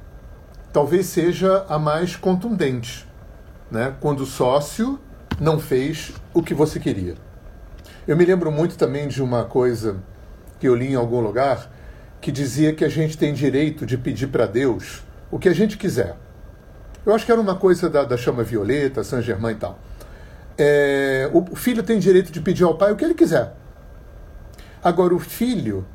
talvez 0.72 1.06
seja 1.06 1.64
a 1.68 1.78
mais 1.78 2.16
contundente, 2.16 3.06
né? 3.70 3.94
Quando 4.00 4.20
o 4.20 4.26
sócio 4.26 4.98
não 5.40 5.58
fez 5.58 6.12
o 6.32 6.42
que 6.42 6.54
você 6.54 6.78
queria. 6.78 7.14
Eu 8.06 8.16
me 8.16 8.24
lembro 8.24 8.52
muito 8.52 8.76
também 8.76 9.08
de 9.08 9.22
uma 9.22 9.44
coisa 9.44 9.96
que 10.60 10.68
eu 10.68 10.74
li 10.74 10.92
em 10.92 10.94
algum 10.94 11.20
lugar 11.20 11.70
que 12.20 12.30
dizia 12.30 12.72
que 12.72 12.84
a 12.84 12.88
gente 12.88 13.18
tem 13.18 13.34
direito 13.34 13.84
de 13.84 13.98
pedir 13.98 14.28
para 14.28 14.46
Deus 14.46 15.02
o 15.30 15.38
que 15.38 15.48
a 15.48 15.54
gente 15.54 15.76
quiser. 15.76 16.16
Eu 17.04 17.14
acho 17.14 17.26
que 17.26 17.32
era 17.32 17.40
uma 17.40 17.56
coisa 17.56 17.90
da, 17.90 18.04
da 18.04 18.16
chama 18.16 18.42
violeta, 18.42 19.02
Saint 19.04 19.24
Germain 19.24 19.52
e 19.52 19.58
tal. 19.58 19.78
É, 20.58 21.30
o 21.32 21.54
filho 21.54 21.82
tem 21.82 21.98
direito 21.98 22.32
de 22.32 22.40
pedir 22.40 22.64
ao 22.64 22.76
pai 22.76 22.92
o 22.92 22.96
que 22.96 23.04
ele 23.04 23.14
quiser. 23.14 23.54
Agora, 24.82 25.14
o 25.14 25.18
filho 25.18 25.86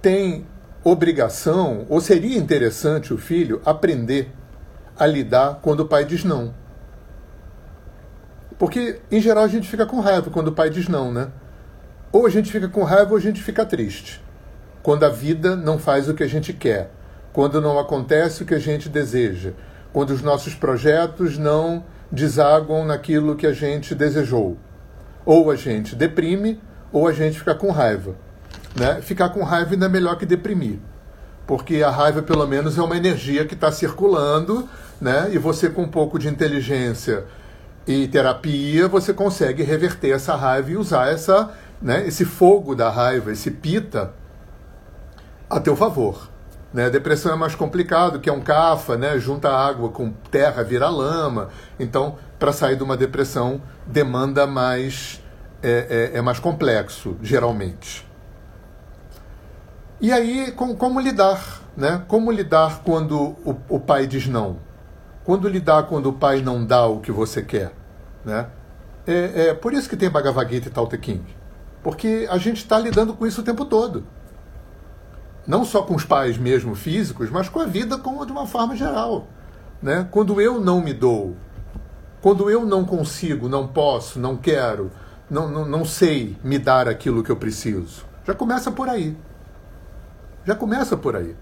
tem 0.00 0.46
obrigação, 0.88 1.84
ou 1.88 2.00
seria 2.00 2.38
interessante 2.38 3.12
o 3.12 3.18
filho 3.18 3.60
aprender 3.64 4.30
a 4.96 5.04
lidar 5.04 5.58
quando 5.60 5.80
o 5.80 5.86
pai 5.88 6.04
diz 6.04 6.22
não. 6.22 6.54
Porque, 8.56 9.00
em 9.10 9.20
geral, 9.20 9.42
a 9.42 9.48
gente 9.48 9.68
fica 9.68 9.84
com 9.84 9.98
raiva 9.98 10.30
quando 10.30 10.48
o 10.48 10.52
pai 10.52 10.70
diz 10.70 10.86
não, 10.86 11.12
né? 11.12 11.26
Ou 12.12 12.24
a 12.24 12.30
gente 12.30 12.52
fica 12.52 12.68
com 12.68 12.84
raiva 12.84 13.10
ou 13.10 13.16
a 13.16 13.20
gente 13.20 13.42
fica 13.42 13.66
triste. 13.66 14.22
Quando 14.80 15.02
a 15.02 15.08
vida 15.08 15.56
não 15.56 15.76
faz 15.76 16.08
o 16.08 16.14
que 16.14 16.22
a 16.22 16.28
gente 16.28 16.52
quer. 16.52 16.92
Quando 17.32 17.60
não 17.60 17.80
acontece 17.80 18.44
o 18.44 18.46
que 18.46 18.54
a 18.54 18.60
gente 18.60 18.88
deseja. 18.88 19.54
Quando 19.92 20.10
os 20.10 20.22
nossos 20.22 20.54
projetos 20.54 21.36
não 21.36 21.84
desaguam 22.12 22.84
naquilo 22.84 23.34
que 23.34 23.48
a 23.48 23.52
gente 23.52 23.92
desejou. 23.92 24.56
Ou 25.24 25.50
a 25.50 25.56
gente 25.56 25.96
deprime, 25.96 26.60
ou 26.92 27.08
a 27.08 27.12
gente 27.12 27.40
fica 27.40 27.56
com 27.56 27.72
raiva. 27.72 28.14
Né? 28.78 29.00
Ficar 29.00 29.30
com 29.30 29.42
raiva 29.42 29.72
ainda 29.72 29.86
é 29.86 29.88
melhor 29.88 30.16
que 30.16 30.26
deprimir. 30.26 30.78
Porque 31.46 31.82
a 31.82 31.90
raiva, 31.90 32.22
pelo 32.22 32.46
menos, 32.46 32.76
é 32.76 32.82
uma 32.82 32.96
energia 32.96 33.44
que 33.46 33.54
está 33.54 33.72
circulando, 33.72 34.68
né? 35.00 35.30
e 35.32 35.38
você, 35.38 35.70
com 35.70 35.82
um 35.82 35.88
pouco 35.88 36.18
de 36.18 36.28
inteligência 36.28 37.24
e 37.86 38.08
terapia, 38.08 38.88
você 38.88 39.14
consegue 39.14 39.62
reverter 39.62 40.10
essa 40.10 40.34
raiva 40.34 40.70
e 40.70 40.76
usar 40.76 41.08
essa, 41.08 41.52
né, 41.80 42.06
esse 42.06 42.24
fogo 42.24 42.74
da 42.74 42.90
raiva, 42.90 43.30
esse 43.30 43.50
pita, 43.50 44.12
a 45.48 45.60
teu 45.60 45.76
favor. 45.76 46.28
Né? 46.74 46.86
A 46.86 46.88
depressão 46.88 47.32
é 47.32 47.36
mais 47.36 47.54
complicado, 47.54 48.18
que 48.18 48.28
é 48.28 48.32
um 48.32 48.40
cafa, 48.40 48.96
né? 48.96 49.18
junta 49.18 49.48
água 49.48 49.88
com 49.88 50.10
terra, 50.30 50.64
vira 50.64 50.88
lama. 50.88 51.48
Então, 51.78 52.16
para 52.38 52.52
sair 52.52 52.76
de 52.76 52.82
uma 52.82 52.96
depressão, 52.96 53.62
demanda 53.86 54.46
mais. 54.46 55.22
É, 55.62 56.10
é, 56.12 56.18
é 56.18 56.22
mais 56.22 56.38
complexo, 56.38 57.16
geralmente. 57.22 58.06
E 60.00 60.12
aí, 60.12 60.52
com, 60.52 60.76
como 60.76 61.00
lidar? 61.00 61.62
Né? 61.76 62.02
Como 62.06 62.30
lidar 62.30 62.82
quando 62.84 63.36
o, 63.44 63.56
o 63.68 63.80
pai 63.80 64.06
diz 64.06 64.26
não? 64.26 64.58
Quando 65.24 65.48
lidar 65.48 65.84
quando 65.84 66.10
o 66.10 66.12
pai 66.12 66.42
não 66.42 66.64
dá 66.64 66.86
o 66.86 67.00
que 67.00 67.10
você 67.10 67.42
quer? 67.42 67.72
Né? 68.24 68.46
É, 69.06 69.48
é 69.48 69.54
por 69.54 69.72
isso 69.72 69.88
que 69.88 69.96
tem 69.96 70.10
Bhagavad 70.10 70.52
Gita 70.52 70.68
e 70.68 70.70
Tao 70.70 70.86
Te 70.86 70.98
King. 70.98 71.24
Porque 71.82 72.26
a 72.30 72.36
gente 72.36 72.58
está 72.58 72.78
lidando 72.78 73.14
com 73.14 73.26
isso 73.26 73.40
o 73.40 73.44
tempo 73.44 73.64
todo. 73.64 74.04
Não 75.46 75.64
só 75.64 75.82
com 75.82 75.94
os 75.94 76.04
pais 76.04 76.36
mesmo 76.36 76.74
físicos, 76.74 77.30
mas 77.30 77.48
com 77.48 77.60
a 77.60 77.64
vida 77.64 77.96
como 77.96 78.26
de 78.26 78.32
uma 78.32 78.46
forma 78.46 78.76
geral. 78.76 79.26
Né? 79.80 80.06
Quando 80.10 80.40
eu 80.40 80.60
não 80.60 80.80
me 80.82 80.92
dou, 80.92 81.36
quando 82.20 82.50
eu 82.50 82.66
não 82.66 82.84
consigo, 82.84 83.48
não 83.48 83.66
posso, 83.66 84.18
não 84.18 84.36
quero, 84.36 84.90
não, 85.30 85.48
não, 85.48 85.64
não 85.64 85.84
sei 85.84 86.36
me 86.42 86.58
dar 86.58 86.88
aquilo 86.88 87.22
que 87.22 87.30
eu 87.30 87.36
preciso, 87.36 88.04
já 88.26 88.34
começa 88.34 88.70
por 88.70 88.88
aí. 88.88 89.16
Já 90.46 90.54
começa 90.54 90.96
por 90.96 91.16
aí. 91.16 91.34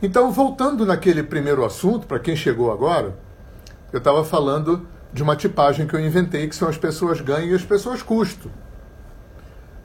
Então, 0.00 0.30
voltando 0.30 0.86
naquele 0.86 1.22
primeiro 1.22 1.64
assunto, 1.64 2.06
para 2.06 2.20
quem 2.20 2.36
chegou 2.36 2.70
agora, 2.70 3.16
eu 3.92 3.98
estava 3.98 4.24
falando 4.24 4.86
de 5.12 5.22
uma 5.22 5.34
tipagem 5.34 5.86
que 5.86 5.94
eu 5.94 6.00
inventei, 6.00 6.48
que 6.48 6.54
são 6.54 6.68
as 6.68 6.78
pessoas 6.78 7.20
ganho 7.20 7.50
e 7.50 7.54
as 7.54 7.62
pessoas 7.62 8.02
custo. 8.02 8.50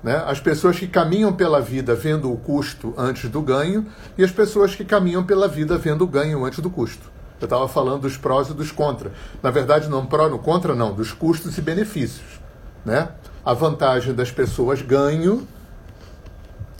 Né? 0.03 0.15
As 0.27 0.39
pessoas 0.39 0.77
que 0.77 0.87
caminham 0.87 1.33
pela 1.33 1.61
vida 1.61 1.95
vendo 1.95 2.31
o 2.31 2.37
custo 2.37 2.93
antes 2.97 3.29
do 3.29 3.41
ganho 3.41 3.85
e 4.17 4.23
as 4.23 4.31
pessoas 4.31 4.75
que 4.75 4.83
caminham 4.83 5.23
pela 5.23 5.47
vida 5.47 5.77
vendo 5.77 6.03
o 6.03 6.07
ganho 6.07 6.43
antes 6.45 6.59
do 6.59 6.69
custo. 6.69 7.09
Eu 7.39 7.45
estava 7.45 7.67
falando 7.67 8.01
dos 8.01 8.17
prós 8.17 8.49
e 8.49 8.53
dos 8.53 8.71
contra. 8.71 9.11
Na 9.41 9.49
verdade, 9.49 9.89
não 9.89 10.05
pró 10.05 10.29
no 10.29 10.37
contra, 10.37 10.75
não, 10.75 10.93
dos 10.93 11.11
custos 11.13 11.57
e 11.57 11.61
benefícios. 11.61 12.39
Né? 12.85 13.09
A 13.43 13.53
vantagem 13.53 14.13
das 14.13 14.29
pessoas 14.29 14.81
ganho 14.81 15.47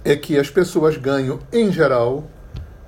é 0.03 0.15
que 0.15 0.37
as 0.37 0.49
pessoas 0.49 0.97
ganham, 0.97 1.39
em 1.51 1.71
geral, 1.71 2.23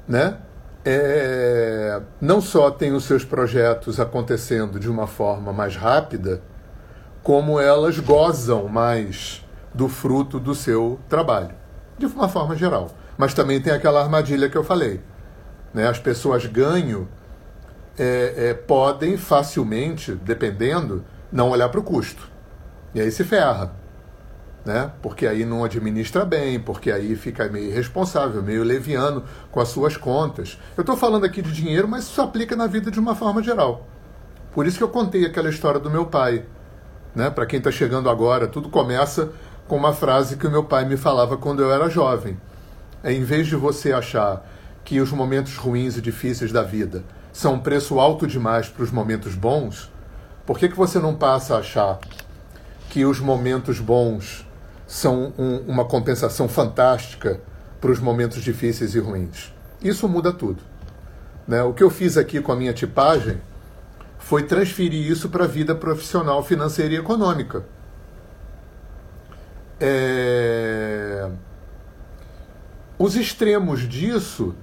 né? 0.08 0.38
É, 0.86 2.02
não 2.19 2.41
só 2.41 2.69
tem 2.69 2.91
os 2.91 3.06
seus 3.06 3.23
projetos 3.23 3.99
acontecendo 3.99 4.80
de 4.80 4.89
uma 4.89 5.08
forma 5.08 5.54
mais 5.54 5.76
rápida, 5.76 6.41
como 7.21 7.60
elas 7.60 7.99
gozam 7.99 8.67
mais 8.67 9.45
do 9.73 9.88
fruto 9.88 10.39
do 10.39 10.54
seu 10.54 10.99
trabalho, 11.08 11.56
de 11.97 12.06
uma 12.06 12.28
forma 12.28 12.56
geral. 12.56 12.91
Mas 13.17 13.34
também 13.34 13.62
tem 13.62 13.71
aquela 13.71 14.02
armadilha 14.02 14.49
que 14.49 14.58
eu 14.58 14.63
falei. 14.63 14.99
Né? 15.73 15.88
As 15.88 15.99
pessoas 15.99 16.45
ganham 16.45 17.08
é, 17.97 18.49
é, 18.49 18.54
podem 18.54 19.15
facilmente, 19.15 20.13
dependendo, 20.13 21.06
não 21.32 21.49
olhar 21.49 21.69
para 21.69 21.80
o 21.80 21.84
custo. 21.84 22.30
E 22.93 22.99
aí 22.99 23.12
se 23.12 23.23
ferra 23.23 23.83
né? 24.65 24.91
Porque 25.02 25.28
aí 25.28 25.45
não 25.45 25.63
administra 25.63 26.23
bem, 26.23 26.60
porque 26.60 26.91
aí 26.91 27.15
fica 27.15 27.47
meio 27.49 27.69
irresponsável, 27.69 28.41
meio 28.41 28.63
leviano 28.63 29.23
com 29.52 29.60
as 29.60 29.69
suas 29.69 29.97
contas. 29.97 30.58
Eu 30.78 30.82
estou 30.82 30.95
falando 30.95 31.26
aqui 31.26 31.41
de 31.41 31.52
dinheiro, 31.52 31.88
mas 31.88 32.04
isso 32.04 32.21
aplica 32.21 32.56
na 32.56 32.67
vida 32.67 32.89
de 32.89 32.99
uma 32.99 33.15
forma 33.15 33.43
geral. 33.43 33.88
Por 34.54 34.65
isso 34.65 34.78
que 34.78 34.84
eu 34.84 34.89
contei 34.89 35.26
aquela 35.26 35.49
história 35.49 35.80
do 35.80 35.89
meu 35.89 36.06
pai. 36.06 36.45
Né? 37.13 37.30
Para 37.30 37.45
quem 37.45 37.58
está 37.58 37.71
chegando 37.71 38.10
agora, 38.10 38.47
tudo 38.47 38.69
começa 38.69 39.32
com 39.67 39.76
uma 39.76 39.93
frase 39.93 40.38
que 40.38 40.47
o 40.47 40.52
meu 40.52 40.63
pai 40.63 40.86
me 40.86 40.97
falava 40.97 41.38
quando 41.38 41.62
eu 41.62 41.71
era 41.71 41.89
jovem. 41.89 42.39
É, 43.04 43.12
em 43.12 43.23
vez 43.23 43.47
de 43.47 43.56
você 43.56 43.91
achar 43.91 44.47
que 44.84 45.02
os 45.02 45.12
momentos 45.12 45.58
ruins 45.58 45.97
e 45.97 46.02
difíceis 46.02 46.52
da 46.52 46.63
vida 46.63 47.04
são 47.32 47.56
um 47.56 47.60
preço 47.60 47.99
alto 47.99 48.28
demais 48.28 48.69
para 48.69 48.84
os 48.84 48.91
momentos 48.91 49.36
bons, 49.36 49.91
por 50.45 50.58
que, 50.58 50.69
que 50.69 50.76
você 50.76 50.99
não 50.99 51.15
passa 51.15 51.56
a 51.56 51.60
achar 51.60 51.99
que 52.89 53.06
os 53.06 53.19
momentos 53.19 53.80
bons 53.80 54.45
são 54.88 55.34
um, 55.38 55.58
uma 55.67 55.86
compensação 55.86 56.48
fantástica 56.48 57.39
para 57.80 57.91
os 57.91 58.00
momentos 58.00 58.41
difíceis 58.41 58.96
e 58.96 59.00
ruins. 59.00 59.54
Isso 59.82 60.08
muda 60.08 60.32
tudo. 60.32 60.63
Né? 61.48 61.62
O 61.63 61.74
que 61.74 61.84
eu 61.84 61.89
fiz 61.89 62.17
aqui 62.17 62.41
com 62.41 62.52
a 62.52 62.56
minha 62.56 62.74
tipagem 62.74 63.41
foi 64.17 64.43
transferir 64.43 65.06
isso 65.12 65.30
para 65.30 65.43
a 65.43 65.48
vida 65.48 65.76
profissional, 65.76 66.41
financeira 66.43 66.93
e 66.93 66.98
econômica. 66.98 67.65
É... 69.80 71.30
Os 72.98 73.17
extremos 73.17 73.82
disso 73.82 74.56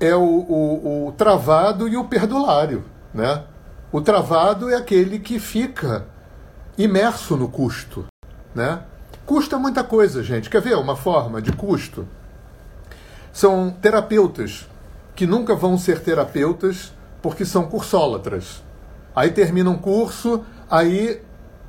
é 0.00 0.14
o, 0.16 0.20
o, 0.20 1.06
o, 1.08 1.12
travado 1.12 1.86
e 1.86 1.96
o 1.96 2.04
perdulário. 2.04 2.84
Né? 3.14 3.44
O 3.92 4.00
travado 4.00 4.68
é 4.68 4.74
aquele 4.74 5.20
que 5.20 5.38
fica 5.38 6.06
imerso 6.76 7.36
no 7.36 7.48
custo. 7.48 8.06
Né? 8.52 8.80
Custa 9.28 9.58
muita 9.58 9.84
coisa, 9.84 10.22
gente. 10.22 10.48
Quer 10.48 10.62
ver 10.62 10.74
uma 10.78 10.96
forma 10.96 11.42
de 11.42 11.52
custo? 11.52 12.08
São 13.30 13.68
terapeutas 13.70 14.66
que 15.14 15.26
nunca 15.26 15.54
vão 15.54 15.76
ser 15.76 16.00
terapeutas 16.00 16.94
porque 17.20 17.44
são 17.44 17.66
cursólatras. 17.66 18.62
Aí 19.14 19.30
termina 19.30 19.68
um 19.68 19.76
curso, 19.76 20.46
aí 20.70 21.20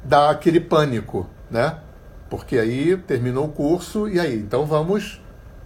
dá 0.02 0.30
aquele 0.30 0.62
pânico, 0.62 1.30
né? 1.52 1.80
Porque 2.30 2.58
aí 2.58 2.96
terminou 2.96 3.48
o 3.48 3.52
curso 3.52 4.08
e 4.08 4.22
aí, 4.22 4.40
então 4.40 4.66
vamos 4.66 5.22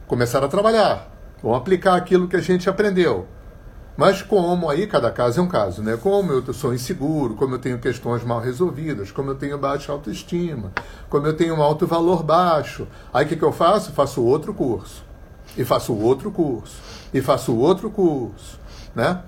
começar 0.08 0.44
a 0.44 0.48
trabalhar. 0.48 1.12
Vamos 1.44 1.60
aplicar 1.60 1.94
aquilo 1.96 2.28
que 2.28 2.36
a 2.36 2.42
gente 2.42 2.68
aprendeu. 2.68 3.28
Mas 3.96 4.24
como 4.24 4.70
aí 4.70 4.88
cada 4.88 5.12
caso 5.12 5.40
é 5.40 5.44
um 5.44 5.48
caso, 5.48 5.84
né? 5.84 5.98
Como 5.98 6.32
eu 6.32 6.54
sou 6.54 6.74
inseguro, 6.74 7.36
como 7.36 7.56
eu 7.56 7.60
tenho 7.60 7.78
questões 7.78 8.24
mal 8.24 8.40
resolvidas, 8.40 9.12
como 9.12 9.30
eu 9.30 9.36
tenho 9.36 9.58
baixa 9.58 9.92
autoestima, 9.92 10.72
como 11.10 11.28
eu 11.28 11.36
tenho 11.36 11.56
um 11.56 11.62
alto 11.62 11.86
valor 11.86 12.24
baixo, 12.24 12.88
aí 13.14 13.26
o 13.26 13.28
que, 13.28 13.36
que 13.36 13.44
eu 13.44 13.52
faço? 13.52 13.92
Faço 13.92 14.24
outro 14.24 14.54
curso. 14.54 15.04
E 15.56 15.64
faço 15.64 15.94
outro 15.94 16.32
curso. 16.32 16.82
E 17.14 17.22
faço 17.22 17.56
outro 17.56 17.92
curso, 17.92 18.60
né? 18.96 19.22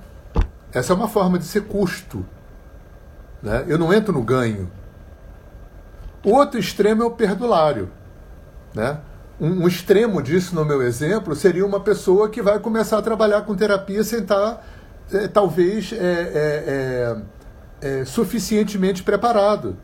Essa 0.74 0.94
é 0.94 0.96
uma 0.96 1.08
forma 1.08 1.38
de 1.38 1.46
ser 1.46 1.66
custo. 1.66 2.26
Né? 3.42 3.66
Eu 3.68 3.78
não 3.78 3.94
entro 3.94 4.12
no 4.12 4.24
ganho. 4.24 4.70
O 6.24 6.32
outro 6.32 6.60
extremo 6.60 7.04
é 7.04 7.06
o 7.06 7.12
perdulário. 7.12 7.92
Né? 8.74 9.00
Um, 9.40 9.64
um, 9.64 9.68
extremo 9.68 10.22
disso, 10.22 10.56
no 10.56 10.64
meu 10.64 10.82
exemplo, 10.82 11.36
seria 11.36 11.66
uma 11.66 11.80
pessoa 11.80 12.30
que 12.30 12.42
vai 12.42 12.58
começar 12.60 12.98
a 12.98 13.02
trabalhar 13.02 13.42
com 13.42 13.54
terapia 13.54 14.04
sem 14.04 14.20
estar, 14.20 14.66
é, 15.12 15.28
talvez, 15.28 15.92
é, 15.92 15.98
é, 15.98 17.18
é, 17.82 18.00
é 18.02 18.06
suficientemente 18.06 19.04
preparado. 19.04 19.78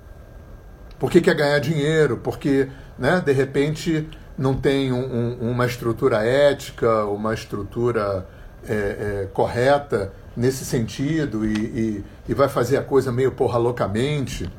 Porque 0.98 1.20
quer 1.20 1.36
ganhar 1.36 1.60
dinheiro, 1.60 2.18
porque, 2.24 2.70
né, 2.98 3.22
de 3.26 3.34
repente, 3.34 4.08
não 4.38 4.54
tem 4.56 4.94
um, 4.94 5.52
uma 5.52 5.66
estrutura 5.66 6.24
ética, 6.24 7.06
uma 7.06 7.34
estrutura 7.34 8.26
é, 8.68 9.28
correta 9.34 10.14
nesse 10.36 10.64
sentido 10.64 11.46
e, 11.46 11.54
e, 11.54 12.06
e 12.30 12.34
vai 12.34 12.48
fazer 12.48 12.78
a 12.78 12.84
coisa 12.84 13.12
meio 13.12 13.32
porra 13.32 13.58
loucamente. 13.58 14.50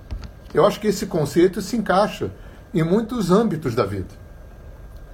Eu 0.52 0.66
acho 0.66 0.78
que 0.78 0.88
esse 0.88 1.06
conceito 1.06 1.62
se 1.62 1.76
encaixa 1.76 2.30
em 2.74 2.82
muitos 2.82 3.30
âmbitos 3.30 3.74
da 3.74 3.86
vida. 3.86 4.21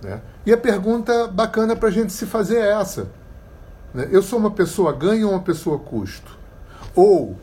Né? 0.03 0.21
E 0.47 0.53
a 0.53 0.57
pergunta 0.57 1.27
bacana 1.29 1.75
para 1.75 1.89
a 1.89 1.93
gente 1.93 2.13
se 2.13 2.27
fazer 2.27 2.59
é 2.59 2.73
essa: 2.81 3.09
né? 3.93 4.09
eu 4.11 4.23
sou 4.23 4.39
uma 4.39 4.51
pessoa 4.51 4.93
ganho 4.93 5.29
ou 5.29 5.35
uma 5.35 5.43
pessoa 5.43 5.79
custo? 5.79 6.37
Ou, 6.95 7.37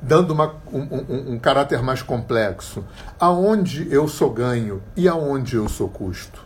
dando 0.00 0.32
uma, 0.32 0.54
um, 0.72 0.80
um, 0.80 1.32
um 1.34 1.38
caráter 1.38 1.82
mais 1.82 2.02
complexo, 2.02 2.84
aonde 3.18 3.88
eu 3.92 4.06
sou 4.08 4.30
ganho 4.30 4.82
e 4.96 5.08
aonde 5.08 5.56
eu 5.56 5.68
sou 5.68 5.88
custo? 5.88 6.42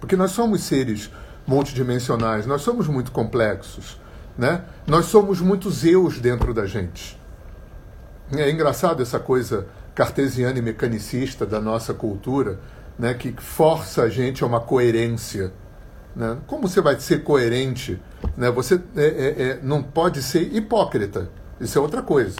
Porque 0.00 0.16
nós 0.16 0.32
somos 0.32 0.62
seres 0.62 1.10
multidimensionais, 1.46 2.46
nós 2.46 2.62
somos 2.62 2.88
muito 2.88 3.12
complexos. 3.12 4.00
Né? 4.36 4.62
Nós 4.86 5.06
somos 5.06 5.40
muitos 5.40 5.84
eus 5.84 6.18
dentro 6.18 6.54
da 6.54 6.66
gente. 6.66 7.20
É 8.34 8.50
engraçado 8.50 9.02
essa 9.02 9.20
coisa 9.20 9.66
cartesiana 9.94 10.58
e 10.58 10.62
mecanicista 10.62 11.44
da 11.44 11.60
nossa 11.60 11.92
cultura, 11.92 12.58
né, 13.02 13.14
que 13.14 13.34
força 13.36 14.02
a 14.02 14.08
gente 14.08 14.44
a 14.44 14.46
uma 14.46 14.60
coerência. 14.60 15.52
Né? 16.14 16.38
Como 16.46 16.68
você 16.68 16.80
vai 16.80 17.00
ser 17.00 17.24
coerente? 17.24 18.00
Né? 18.36 18.48
Você 18.52 18.80
é, 18.96 19.04
é, 19.04 19.42
é, 19.42 19.60
não 19.60 19.82
pode 19.82 20.22
ser 20.22 20.54
hipócrita. 20.54 21.28
Isso 21.60 21.76
é 21.76 21.80
outra 21.82 22.00
coisa. 22.00 22.36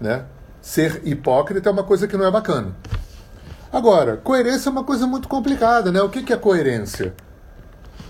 Né? 0.00 0.24
Ser 0.62 1.02
hipócrita 1.04 1.68
é 1.68 1.72
uma 1.72 1.82
coisa 1.82 2.06
que 2.06 2.16
não 2.16 2.24
é 2.24 2.30
bacana. 2.30 2.76
Agora, 3.72 4.16
coerência 4.16 4.68
é 4.68 4.72
uma 4.72 4.84
coisa 4.84 5.04
muito 5.04 5.26
complicada. 5.26 5.90
Né? 5.90 6.00
O 6.00 6.08
que 6.08 6.32
é 6.32 6.36
coerência? 6.36 7.12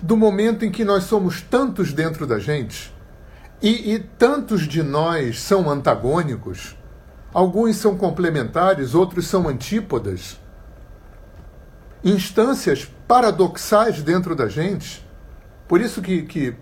Do 0.03 0.15
momento 0.15 0.63
em 0.63 0.71
que 0.71 0.85
nós 0.85 1.05
somos 1.05 1.41
tantos 1.41 1.91
dentro 1.91 2.27
da 2.27 2.39
gente 2.39 2.95
e, 3.63 3.95
e 3.95 3.99
tantos 3.99 4.69
de 4.69 4.83
nós 4.83 5.41
são 5.41 5.71
antagônicos, 5.71 6.77
alguns 7.33 7.77
são 7.77 7.97
complementares, 7.97 8.95
outros 8.95 9.27
são 9.27 9.49
antípodas 9.49 10.39
instâncias 12.07 12.89
paradoxais 13.09 14.01
dentro 14.01 14.37
da 14.37 14.49
gente. 14.49 15.05
Por 15.67 15.81
isso 15.81 16.01
que, 16.01 16.23
que 16.23 16.55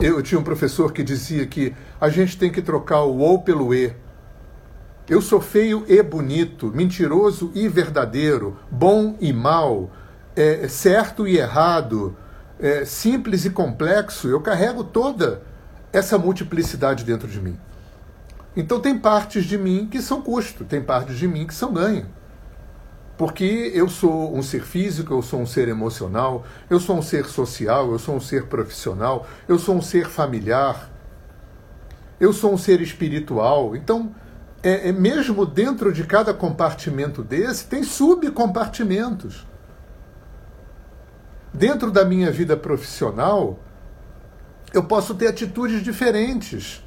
eu 0.00 0.20
tinha 0.20 0.40
um 0.40 0.42
professor 0.44 0.92
que 0.92 1.04
dizia 1.04 1.46
que 1.46 1.72
a 2.00 2.08
gente 2.08 2.36
tem 2.36 2.50
que 2.50 2.60
trocar 2.60 3.02
o 3.02 3.18
ou 3.18 3.40
pelo 3.40 3.72
e. 3.72 3.94
Eu 5.08 5.22
sou 5.22 5.40
feio 5.40 5.84
e 5.86 6.02
bonito, 6.02 6.72
mentiroso 6.74 7.52
e 7.54 7.68
verdadeiro, 7.68 8.58
bom 8.70 9.16
e 9.20 9.32
mal, 9.32 9.90
é, 10.34 10.66
certo 10.66 11.28
e 11.28 11.38
errado, 11.38 12.16
é, 12.58 12.84
simples 12.84 13.44
e 13.44 13.50
complexo. 13.50 14.26
Eu 14.26 14.40
carrego 14.40 14.82
toda 14.82 15.42
essa 15.92 16.18
multiplicidade 16.18 17.04
dentro 17.04 17.28
de 17.28 17.40
mim. 17.40 17.56
Então 18.56 18.80
tem 18.80 18.98
partes 18.98 19.44
de 19.44 19.56
mim 19.56 19.86
que 19.88 20.02
são 20.02 20.20
custo, 20.20 20.64
tem 20.64 20.82
partes 20.82 21.16
de 21.16 21.28
mim 21.28 21.46
que 21.46 21.54
são 21.54 21.72
ganho. 21.72 22.06
Porque 23.16 23.70
eu 23.74 23.88
sou 23.88 24.34
um 24.34 24.42
ser 24.42 24.62
físico, 24.62 25.14
eu 25.14 25.22
sou 25.22 25.40
um 25.40 25.46
ser 25.46 25.68
emocional, 25.68 26.44
eu 26.68 26.80
sou 26.80 26.96
um 26.96 27.02
ser 27.02 27.26
social, 27.26 27.92
eu 27.92 27.98
sou 27.98 28.16
um 28.16 28.20
ser 28.20 28.46
profissional, 28.46 29.26
eu 29.46 29.58
sou 29.58 29.76
um 29.76 29.82
ser 29.82 30.08
familiar, 30.08 30.90
eu 32.18 32.32
sou 32.32 32.54
um 32.54 32.58
ser 32.58 32.80
espiritual. 32.80 33.76
Então, 33.76 34.14
é, 34.62 34.88
é 34.88 34.92
mesmo 34.92 35.44
dentro 35.44 35.92
de 35.92 36.04
cada 36.04 36.32
compartimento 36.32 37.22
desse, 37.22 37.66
tem 37.66 37.82
subcompartimentos. 37.82 39.46
Dentro 41.52 41.90
da 41.90 42.04
minha 42.04 42.30
vida 42.30 42.56
profissional, 42.56 43.58
eu 44.72 44.82
posso 44.82 45.14
ter 45.14 45.26
atitudes 45.26 45.82
diferentes, 45.82 46.82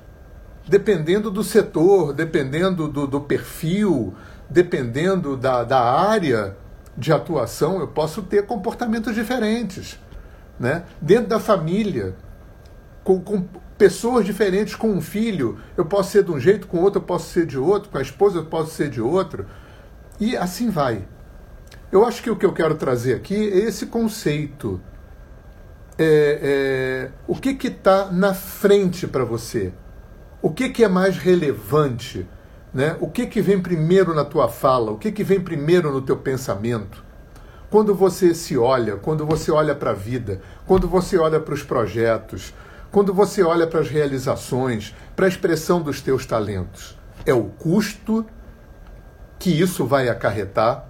dependendo 0.68 1.30
do 1.30 1.44
setor, 1.44 2.14
dependendo 2.14 2.88
do, 2.88 3.06
do 3.06 3.22
perfil, 3.22 4.16
dependendo 4.50 5.36
da, 5.36 5.64
da 5.64 5.82
área 5.82 6.56
de 6.98 7.12
atuação, 7.12 7.80
eu 7.80 7.88
posso 7.88 8.22
ter 8.22 8.46
comportamentos 8.46 9.14
diferentes. 9.14 10.00
Né? 10.60 10.84
Dentro 11.02 11.28
da 11.28 11.40
família, 11.40 12.16
com, 13.04 13.20
com 13.20 13.46
pessoas 13.78 14.26
diferentes, 14.26 14.76
com 14.76 14.90
um 14.90 15.02
filho, 15.02 15.60
eu 15.76 15.86
posso 15.86 16.12
ser 16.12 16.24
de 16.24 16.32
um 16.32 16.40
jeito, 16.40 16.68
com 16.68 16.80
outro 16.80 17.00
eu 17.00 17.06
posso 17.06 17.30
ser 17.30 17.46
de 17.46 17.58
outro, 17.58 17.90
com 17.90 17.98
a 17.98 18.02
esposa 18.02 18.40
eu 18.40 18.46
posso 18.46 18.72
ser 18.72 18.90
de 18.90 19.02
outro. 19.02 19.46
E 20.20 20.38
assim 20.38 20.70
vai. 20.70 21.06
Eu 21.92 22.06
acho 22.06 22.24
que 22.24 22.30
o 22.30 22.36
que 22.36 22.46
eu 22.46 22.54
quero 22.54 22.76
trazer 22.76 23.14
aqui 23.16 23.36
é 23.36 23.60
esse 23.60 23.88
conceito. 23.88 24.82
É, 25.98 26.40
é, 27.08 27.12
o 27.28 27.36
que 27.36 27.68
está 27.68 28.12
na 28.12 28.34
frente 28.34 29.08
para 29.08 29.24
você? 29.24 29.72
O 30.42 30.52
que, 30.52 30.70
que 30.70 30.84
é 30.84 30.88
mais 30.88 31.18
relevante? 31.18 32.28
Né? 32.76 32.98
O 33.00 33.10
que, 33.10 33.26
que 33.26 33.42
vem 33.42 33.58
primeiro 33.58 34.14
na 34.14 34.26
tua 34.26 34.50
fala? 34.50 34.92
O 34.92 34.98
que, 34.98 35.10
que 35.10 35.24
vem 35.24 35.40
primeiro 35.40 35.94
no 35.94 36.02
teu 36.02 36.18
pensamento? 36.18 37.06
Quando 37.70 37.96
você 37.96 38.36
se 38.36 38.58
olha, 38.58 38.98
quando 38.98 39.26
você 39.26 39.50
olha 39.50 39.74
para 39.74 39.92
a 39.92 39.94
vida, 39.94 40.42
quando 40.68 40.86
você 40.86 41.18
olha 41.18 41.40
para 41.40 41.54
os 41.54 41.64
projetos, 41.64 42.54
quando 42.92 43.14
você 43.14 43.42
olha 43.42 43.66
para 43.66 43.80
as 43.80 43.88
realizações, 43.88 44.94
para 45.16 45.26
a 45.26 45.30
expressão 45.30 45.82
dos 45.82 46.02
teus 46.02 46.26
talentos, 46.26 47.00
é 47.26 47.34
o 47.34 47.46
custo 47.46 48.26
que 49.40 49.50
isso 49.50 49.86
vai 49.86 50.10
acarretar? 50.10 50.86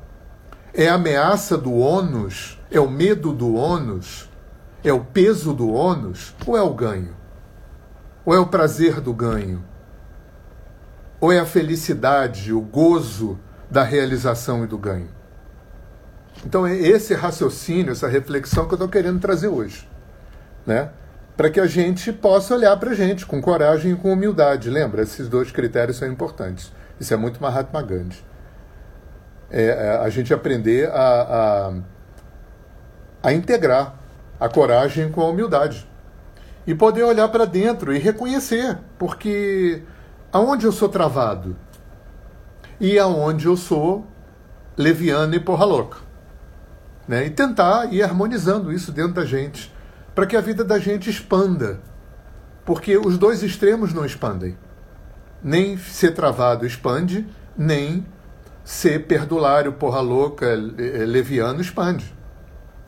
É 0.74 0.90
a 0.90 0.96
ameaça 0.96 1.56
do 1.56 1.72
ônus? 1.72 2.60
É 2.72 2.80
o 2.80 2.90
medo 2.90 3.32
do 3.32 3.54
ônus? 3.54 4.28
É 4.84 4.92
o 4.92 5.02
peso 5.02 5.54
do 5.54 5.72
ônus? 5.72 6.34
Ou 6.48 6.58
é 6.58 6.64
o 6.64 6.74
ganho? 6.74 7.16
Ou 8.26 8.34
é 8.34 8.40
o 8.40 8.48
prazer 8.48 9.00
do 9.00 9.14
ganho? 9.14 9.64
Ou 11.26 11.34
é 11.34 11.40
a 11.40 11.46
felicidade, 11.46 12.54
o 12.54 12.62
gozo 12.62 13.40
da 13.68 13.82
realização 13.82 14.64
e 14.64 14.68
do 14.68 14.78
ganho? 14.78 15.10
Então, 16.46 16.68
é 16.68 16.76
esse 16.76 17.16
raciocínio, 17.16 17.94
essa 17.94 18.08
reflexão 18.08 18.68
que 18.68 18.74
eu 18.74 18.76
estou 18.76 18.88
querendo 18.88 19.20
trazer 19.20 19.48
hoje. 19.48 19.90
Né? 20.68 20.92
Para 21.36 21.50
que 21.50 21.60
a 21.60 21.66
gente 21.66 22.14
possa 22.14 22.54
olhar 22.54 22.78
para 22.78 22.92
a 22.92 22.94
gente 22.94 23.26
com 23.26 23.42
coragem 23.42 23.94
e 23.94 23.96
com 23.96 24.14
humildade. 24.14 24.70
Lembra? 24.70 25.02
Esses 25.02 25.28
dois 25.28 25.52
critérios 25.52 25.98
são 25.98 26.08
importantes. 26.08 26.72
Isso 27.00 27.12
é 27.12 27.18
muito 27.18 27.42
Mahatma 27.42 27.82
Gandhi. 27.82 28.24
É, 29.50 29.66
é 29.66 29.98
a 30.06 30.10
gente 30.10 30.32
aprender 30.32 30.92
a, 30.92 31.74
a, 33.24 33.30
a 33.30 33.34
integrar 33.34 33.96
a 34.40 34.48
coragem 34.48 35.12
com 35.12 35.22
a 35.22 35.30
humildade. 35.30 35.90
E 36.68 36.76
poder 36.76 37.02
olhar 37.02 37.30
para 37.30 37.46
dentro 37.46 37.96
e 37.96 37.98
reconhecer, 37.98 38.78
porque 39.00 39.82
aonde 40.36 40.66
eu 40.66 40.72
sou 40.74 40.90
travado 40.90 41.56
e 42.78 43.00
aonde 43.00 43.46
eu 43.46 43.56
sou 43.56 44.06
leviano 44.76 45.34
e 45.34 45.40
porra 45.40 45.64
louca. 45.64 46.00
Né? 47.08 47.28
E 47.28 47.30
tentar 47.30 47.86
ir 47.94 48.04
harmonizando 48.04 48.74
isso 48.74 48.92
dentro 48.92 49.14
da 49.14 49.24
gente, 49.24 49.74
para 50.14 50.26
que 50.26 50.36
a 50.36 50.42
vida 50.42 50.62
da 50.62 50.78
gente 50.78 51.10
expanda. 51.10 51.80
Porque 52.66 52.98
os 52.98 53.18
dois 53.18 53.44
extremos 53.44 53.94
não 53.94 54.06
expandem. 54.06 54.58
Nem 55.42 55.78
ser 55.78 56.12
travado 56.12 56.66
expande, 56.66 57.26
nem 57.58 58.06
ser 58.62 59.08
perdulário, 59.08 59.72
porra 59.72 60.02
louca, 60.02 60.54
leviano 60.54 61.62
expande. 61.62 62.14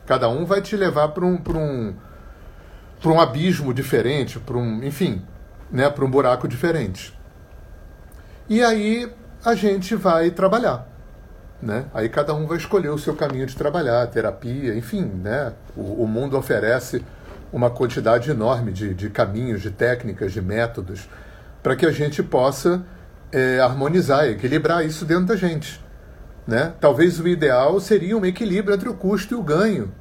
Cada 0.05 0.27
um 0.27 0.45
vai 0.45 0.61
te 0.61 0.75
levar 0.75 1.07
para 1.09 1.23
um, 1.23 1.41
um, 1.55 1.95
um 3.05 3.21
abismo 3.21 3.73
diferente, 3.73 4.37
para 4.37 4.57
um, 4.57 4.83
enfim, 4.83 5.21
né, 5.71 5.89
para 5.89 6.03
um 6.03 6.11
buraco 6.11 6.45
diferente. 6.45 7.16
E 8.49 8.63
aí 8.63 9.11
a 9.43 9.55
gente 9.55 9.93
vai 9.95 10.31
trabalhar. 10.31 10.87
Né? 11.61 11.85
Aí 11.93 12.07
cada 12.07 12.33
um 12.33 12.47
vai 12.47 12.57
escolher 12.57 12.89
o 12.89 12.97
seu 12.97 13.13
caminho 13.13 13.45
de 13.45 13.55
trabalhar, 13.55 14.07
terapia, 14.07 14.75
enfim, 14.75 15.03
né? 15.03 15.53
o, 15.75 16.03
o 16.03 16.07
mundo 16.07 16.37
oferece 16.37 17.03
uma 17.51 17.69
quantidade 17.69 18.29
enorme 18.29 18.71
de, 18.71 18.93
de 18.93 19.09
caminhos, 19.09 19.61
de 19.61 19.71
técnicas, 19.71 20.31
de 20.31 20.41
métodos, 20.41 21.09
para 21.61 21.75
que 21.75 21.85
a 21.85 21.91
gente 21.91 22.23
possa 22.23 22.83
é, 23.31 23.59
harmonizar, 23.59 24.25
equilibrar 24.25 24.85
isso 24.85 25.03
dentro 25.03 25.25
da 25.25 25.35
gente. 25.35 25.83
Né? 26.45 26.73
Talvez 26.79 27.19
o 27.19 27.27
ideal 27.27 27.79
seria 27.81 28.17
um 28.17 28.25
equilíbrio 28.25 28.75
entre 28.75 28.87
o 28.87 28.93
custo 28.93 29.33
e 29.33 29.37
o 29.37 29.43
ganho. 29.43 29.91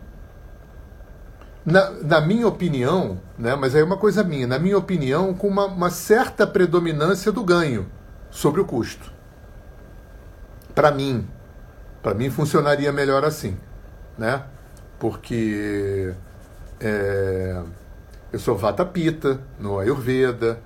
Na, 1.64 1.90
na 1.90 2.20
minha 2.20 2.46
opinião, 2.46 3.20
né? 3.36 3.56
mas 3.56 3.74
aí 3.74 3.80
é 3.80 3.84
uma 3.84 3.96
coisa 3.96 4.22
minha, 4.22 4.46
na 4.46 4.58
minha 4.58 4.78
opinião, 4.78 5.34
com 5.34 5.48
uma, 5.48 5.64
uma 5.66 5.90
certa 5.90 6.46
predominância 6.46 7.32
do 7.32 7.42
ganho 7.42 7.90
sobre 8.30 8.60
o 8.60 8.64
custo. 8.64 9.12
Para 10.74 10.90
mim, 10.90 11.26
Para 12.02 12.14
mim 12.14 12.30
funcionaria 12.30 12.92
melhor 12.92 13.24
assim, 13.24 13.56
né? 14.16 14.44
Porque 14.96 16.14
é, 16.80 17.60
eu 18.32 18.38
sou 18.38 18.56
Vata 18.56 18.84
Pitta 18.84 19.40
no 19.58 19.80
Ayurveda, 19.80 20.60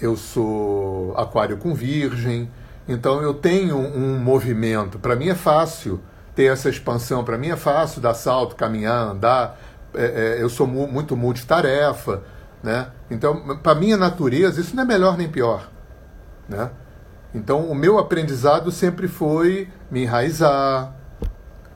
eu 0.00 0.16
sou 0.16 1.12
Aquário 1.16 1.56
com 1.56 1.74
Virgem, 1.74 2.48
então 2.86 3.20
eu 3.22 3.34
tenho 3.34 3.76
um 3.76 4.18
movimento. 4.18 4.98
Para 5.00 5.16
mim 5.16 5.28
é 5.30 5.34
fácil 5.34 6.00
ter 6.34 6.44
essa 6.44 6.68
expansão, 6.68 7.24
para 7.24 7.36
mim 7.36 7.48
é 7.48 7.56
fácil 7.56 8.00
dar 8.00 8.14
salto, 8.14 8.54
caminhar, 8.54 9.08
andar. 9.08 9.58
É, 9.94 10.36
é, 10.38 10.42
eu 10.42 10.48
sou 10.48 10.66
mu 10.66 10.86
muito 10.86 11.16
multitarefa, 11.16 12.22
né? 12.62 12.88
Então, 13.10 13.58
para 13.58 13.74
minha 13.74 13.96
natureza, 13.96 14.60
isso 14.60 14.76
não 14.76 14.84
é 14.84 14.86
melhor 14.86 15.16
nem 15.16 15.28
pior, 15.28 15.68
né? 16.48 16.70
Então, 17.34 17.68
o 17.68 17.74
meu 17.74 17.98
aprendizado 17.98 18.70
sempre 18.70 19.08
foi 19.08 19.68
me 19.90 20.04
enraizar, 20.04 20.94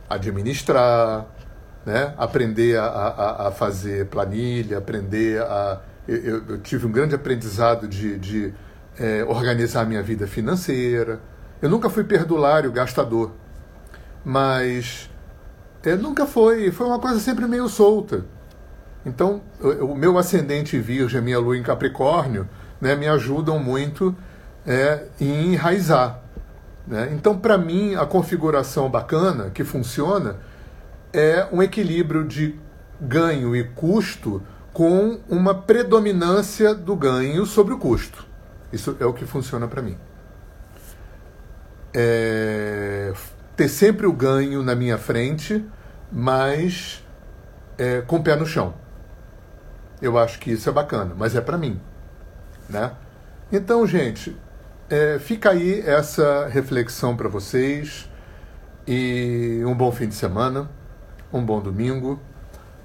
administrar, 0.09 1.27
né? 1.85 2.14
aprender 2.16 2.79
a, 2.79 2.85
a, 2.85 3.49
a 3.49 3.51
fazer 3.51 4.07
planilha, 4.07 4.79
aprender 4.79 5.42
a. 5.42 5.81
Eu, 6.07 6.44
eu, 6.49 6.59
tive 6.59 6.87
um 6.87 6.92
grande 6.92 7.14
aprendizado 7.14 7.88
de, 7.88 8.18
de 8.18 8.55
é, 8.99 9.25
organizar 9.25 9.85
minha 9.85 10.03
vida 10.03 10.27
financeira. 10.27 11.21
Eu 11.61 11.68
nunca 11.68 11.90
fui 11.90 12.05
perdulário, 12.05 12.71
gastador, 12.71 13.33
mas 14.25 15.11
é, 15.83 15.97
nunca 15.97 16.25
foi. 16.25 16.71
Foi 16.71 16.87
uma 16.87 17.01
coisa 17.01 17.18
sempre 17.18 17.47
meio 17.47 17.68
solta. 17.68 18.25
Então, 19.05 19.42
o, 19.61 19.87
o 19.87 19.94
meu 19.97 20.16
ascendente 20.18 20.79
virgem, 20.79 21.21
minha 21.21 21.38
lua 21.40 21.59
em 21.59 21.62
Capricórnio, 21.64 22.49
né, 22.81 22.94
me 22.94 23.09
ajudam 23.09 23.59
muito 23.59 24.16
é, 24.66 25.05
em 25.21 25.55
enraizar. 25.55 26.21
Né? 26.87 27.11
Então, 27.12 27.38
para 27.38 27.59
mim, 27.59 27.94
a 27.94 28.07
configuração 28.07 28.88
bacana, 28.90 29.51
que 29.51 29.64
funciona, 29.64 30.37
é 31.12 31.47
um 31.53 31.62
equilíbrio 31.62 32.25
de 32.25 32.59
ganho 33.01 33.55
e 33.55 33.64
custo 33.64 34.42
com 34.73 35.21
uma 35.29 35.55
predominância 35.55 36.75
do 36.75 36.97
ganho 36.97 37.44
sobre 37.47 37.75
o 37.75 37.79
custo. 37.79 38.27
Isso 38.73 38.97
é 39.01 39.05
o 39.05 39.12
que 39.12 39.25
funciona 39.27 39.66
para 39.66 39.83
mim. 39.83 39.97
É, 41.94 43.12
ter 43.57 43.68
sempre 43.68 44.07
o 44.07 44.12
ganho 44.12 44.62
na 44.62 44.75
minha 44.75 44.99
frente, 44.99 45.64
mas 46.12 47.05
é, 47.77 48.03
com 48.03 48.16
o 48.16 48.23
pé 48.23 48.37
no 48.37 48.47
chão. 48.47 48.75
Eu 50.01 50.16
acho 50.16 50.38
que 50.38 50.53
isso 50.53 50.68
é 50.68 50.73
bacana, 50.73 51.14
mas 51.16 51.35
é 51.35 51.40
para 51.40 51.59
mim. 51.59 51.81
Né? 52.68 52.92
Então, 53.51 53.87
gente, 53.87 54.37
é, 54.90 55.18
fica 55.18 55.51
aí 55.51 55.81
essa 55.81 56.48
reflexão 56.48 57.16
para 57.16 57.29
vocês 57.29 58.09
e 58.87 59.62
um 59.66 59.74
bom 59.74 59.92
fim 59.92 60.09
de 60.09 60.14
semana, 60.14 60.70
um 61.33 61.44
bom 61.44 61.61
domingo. 61.61 62.18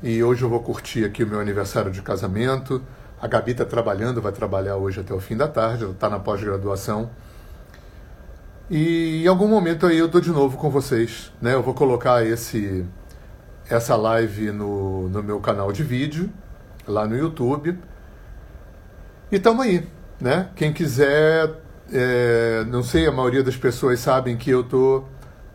E 0.02 0.22
hoje 0.22 0.44
eu 0.44 0.50
vou 0.50 0.60
curtir 0.60 1.06
aqui 1.06 1.24
o 1.24 1.28
meu 1.28 1.40
aniversário 1.40 1.90
de 1.90 2.02
casamento. 2.02 2.84
A 3.22 3.28
Gabi 3.28 3.52
está 3.52 3.64
trabalhando, 3.64 4.22
vai 4.22 4.34
trabalhar 4.34 4.76
hoje 4.76 5.00
até 5.00 5.14
o 5.14 5.20
fim 5.20 5.38
da 5.38 5.48
tarde, 5.48 5.86
ela 5.86 5.94
está 5.94 6.10
na 6.10 6.20
pós-graduação. 6.20 7.10
E 8.70 9.24
em 9.24 9.28
algum 9.28 9.48
momento 9.48 9.86
aí 9.86 9.98
eu 9.98 10.08
estou 10.08 10.20
de 10.20 10.30
novo 10.30 10.58
com 10.58 10.70
vocês. 10.70 11.32
Né? 11.42 11.54
Eu 11.54 11.64
vou 11.64 11.74
colocar 11.74 12.26
esse, 12.26 12.86
essa 13.70 13.96
live 13.96 14.52
no, 14.52 15.08
no 15.08 15.24
meu 15.24 15.40
canal 15.40 15.72
de 15.72 15.84
vídeo, 15.84 16.30
lá 16.86 17.08
no 17.08 17.16
YouTube. 17.16 17.80
E 19.32 19.40
tamo 19.40 19.62
aí. 19.62 19.88
Né? 20.20 20.50
Quem 20.56 20.74
quiser 20.74 21.63
é, 21.92 22.64
não 22.68 22.84
sei, 22.84 23.08
a 23.08 23.12
maioria 23.12 23.44
das 23.44 23.56
pessoas 23.56 24.00
sabem 24.00 24.38
que 24.38 24.50
eu 24.50 24.62
estou 24.62 25.10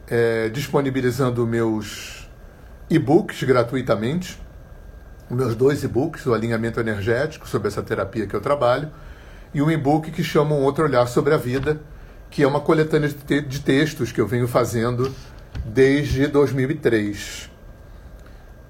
é, 0.07 0.49
disponibilizando 0.49 1.47
meus 1.47 2.29
e-books 2.91 3.43
gratuitamente, 3.43 4.41
meus 5.31 5.55
dois 5.55 5.85
e-books, 5.85 6.25
o 6.27 6.35
alinhamento 6.35 6.81
energético 6.81 7.47
sobre 7.47 7.69
essa 7.69 7.83
terapia 7.83 8.27
que 8.27 8.35
eu 8.35 8.41
trabalho, 8.41 8.91
e 9.53 9.61
um 9.63 9.71
e-book 9.71 10.11
que 10.11 10.23
chama 10.23 10.55
Um 10.55 10.63
Outro 10.63 10.85
Olhar 10.85 11.07
sobre 11.07 11.35
a 11.35 11.37
Vida, 11.37 11.81
que 12.31 12.43
é 12.43 12.47
uma 12.47 12.61
coletânea 12.61 13.09
de 13.09 13.61
textos 13.61 14.13
que 14.13 14.21
eu 14.21 14.27
venho 14.27 14.47
fazendo 14.47 15.13
desde 15.65 16.27
2003. 16.27 17.51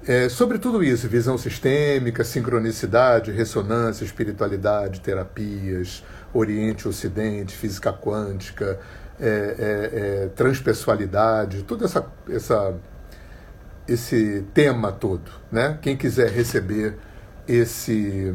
É, 0.06 0.28
sobre 0.28 0.58
tudo 0.58 0.82
isso, 0.82 1.06
visão 1.06 1.36
sistêmica, 1.36 2.24
sincronicidade, 2.24 3.30
ressonância, 3.30 4.04
espiritualidade, 4.04 5.00
terapias, 5.00 6.02
Oriente, 6.32 6.86
Ocidente, 6.86 7.56
física 7.56 7.92
quântica, 7.92 8.78
é, 9.20 9.26
é, 9.26 10.24
é, 10.24 10.28
transpessoalidade, 10.28 11.62
todo 11.62 11.84
essa, 11.84 12.06
essa, 12.28 12.74
esse 13.86 14.44
tema 14.54 14.92
todo. 14.92 15.30
Né? 15.50 15.78
Quem 15.82 15.96
quiser 15.96 16.30
receber 16.30 16.96
esse, 17.46 18.34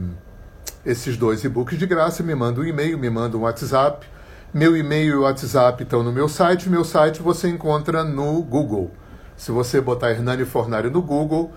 esses 0.85 1.15
dois 1.15 1.43
e-books 1.43 1.77
de 1.77 1.85
graça, 1.85 2.23
me 2.23 2.35
manda 2.35 2.59
um 2.59 2.65
e-mail, 2.65 2.97
me 2.97 3.09
manda 3.09 3.37
um 3.37 3.41
WhatsApp. 3.41 4.05
Meu 4.53 4.75
e-mail 4.75 5.13
e 5.13 5.17
WhatsApp 5.17 5.83
estão 5.83 6.03
no 6.03 6.11
meu 6.11 6.27
site. 6.27 6.69
Meu 6.69 6.83
site 6.83 7.21
você 7.21 7.47
encontra 7.47 8.03
no 8.03 8.41
Google. 8.41 8.91
Se 9.37 9.51
você 9.51 9.81
botar 9.81 10.11
Hernani 10.11 10.45
Fornário 10.45 10.91
no 10.91 11.01
Google, 11.01 11.51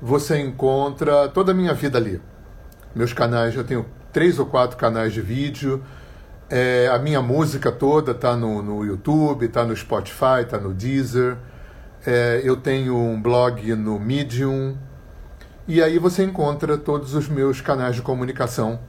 você 0.00 0.38
encontra 0.38 1.28
toda 1.28 1.52
a 1.52 1.54
minha 1.54 1.72
vida 1.72 1.98
ali. 1.98 2.20
Meus 2.94 3.12
canais, 3.12 3.54
eu 3.54 3.64
tenho 3.64 3.86
três 4.12 4.38
ou 4.38 4.46
quatro 4.46 4.76
canais 4.76 5.12
de 5.12 5.20
vídeo. 5.20 5.82
É, 6.50 6.88
a 6.92 6.98
minha 6.98 7.22
música 7.22 7.72
toda 7.72 8.12
está 8.12 8.36
no, 8.36 8.62
no 8.62 8.84
YouTube, 8.84 9.46
está 9.46 9.64
no 9.64 9.74
Spotify, 9.74 10.42
está 10.42 10.58
no 10.58 10.74
Deezer. 10.74 11.36
É, 12.06 12.42
eu 12.44 12.56
tenho 12.56 12.96
um 12.96 13.20
blog 13.20 13.74
no 13.74 13.98
Medium. 13.98 14.76
E 15.66 15.82
aí 15.82 15.98
você 15.98 16.24
encontra 16.24 16.76
todos 16.76 17.14
os 17.14 17.28
meus 17.28 17.60
canais 17.60 17.96
de 17.96 18.02
comunicação 18.02 18.80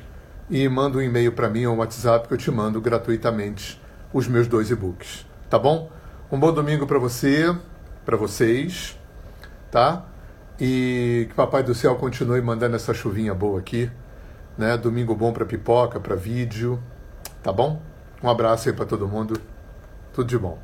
e 0.50 0.68
manda 0.68 0.98
um 0.98 1.02
e-mail 1.02 1.32
para 1.32 1.48
mim 1.48 1.66
ou 1.66 1.76
um 1.76 1.78
WhatsApp 1.78 2.28
que 2.28 2.34
eu 2.34 2.38
te 2.38 2.52
mando 2.52 2.82
gratuitamente 2.82 3.82
os 4.12 4.28
meus 4.28 4.48
dois 4.48 4.70
e-books. 4.70 5.26
Tá 5.50 5.58
bom? 5.58 5.90
Um 6.32 6.40
bom 6.40 6.52
domingo 6.52 6.86
para 6.86 7.00
você, 7.00 7.56
para 8.04 8.18
vocês, 8.18 9.00
tá? 9.72 10.06
E 10.60 11.28
que 11.30 11.36
Papai 11.36 11.64
do 11.64 11.74
Céu 11.74 11.96
continue 11.96 12.42
mandando 12.42 12.76
essa 12.76 12.94
chuvinha 12.94 13.34
boa 13.34 13.60
aqui 13.60 13.90
né? 14.58 14.78
Domingo 14.78 15.16
bom 15.16 15.32
para 15.32 15.46
pipoca, 15.46 16.00
para 16.00 16.16
vídeo, 16.16 16.82
tá 17.42 17.52
bom? 17.52 17.82
Um 18.22 18.30
abraço 18.30 18.70
aí 18.70 18.76
para 18.76 18.86
todo 18.86 19.08
mundo. 19.08 19.40
Tudo 20.14 20.28
de 20.28 20.38
bom. 20.38 20.58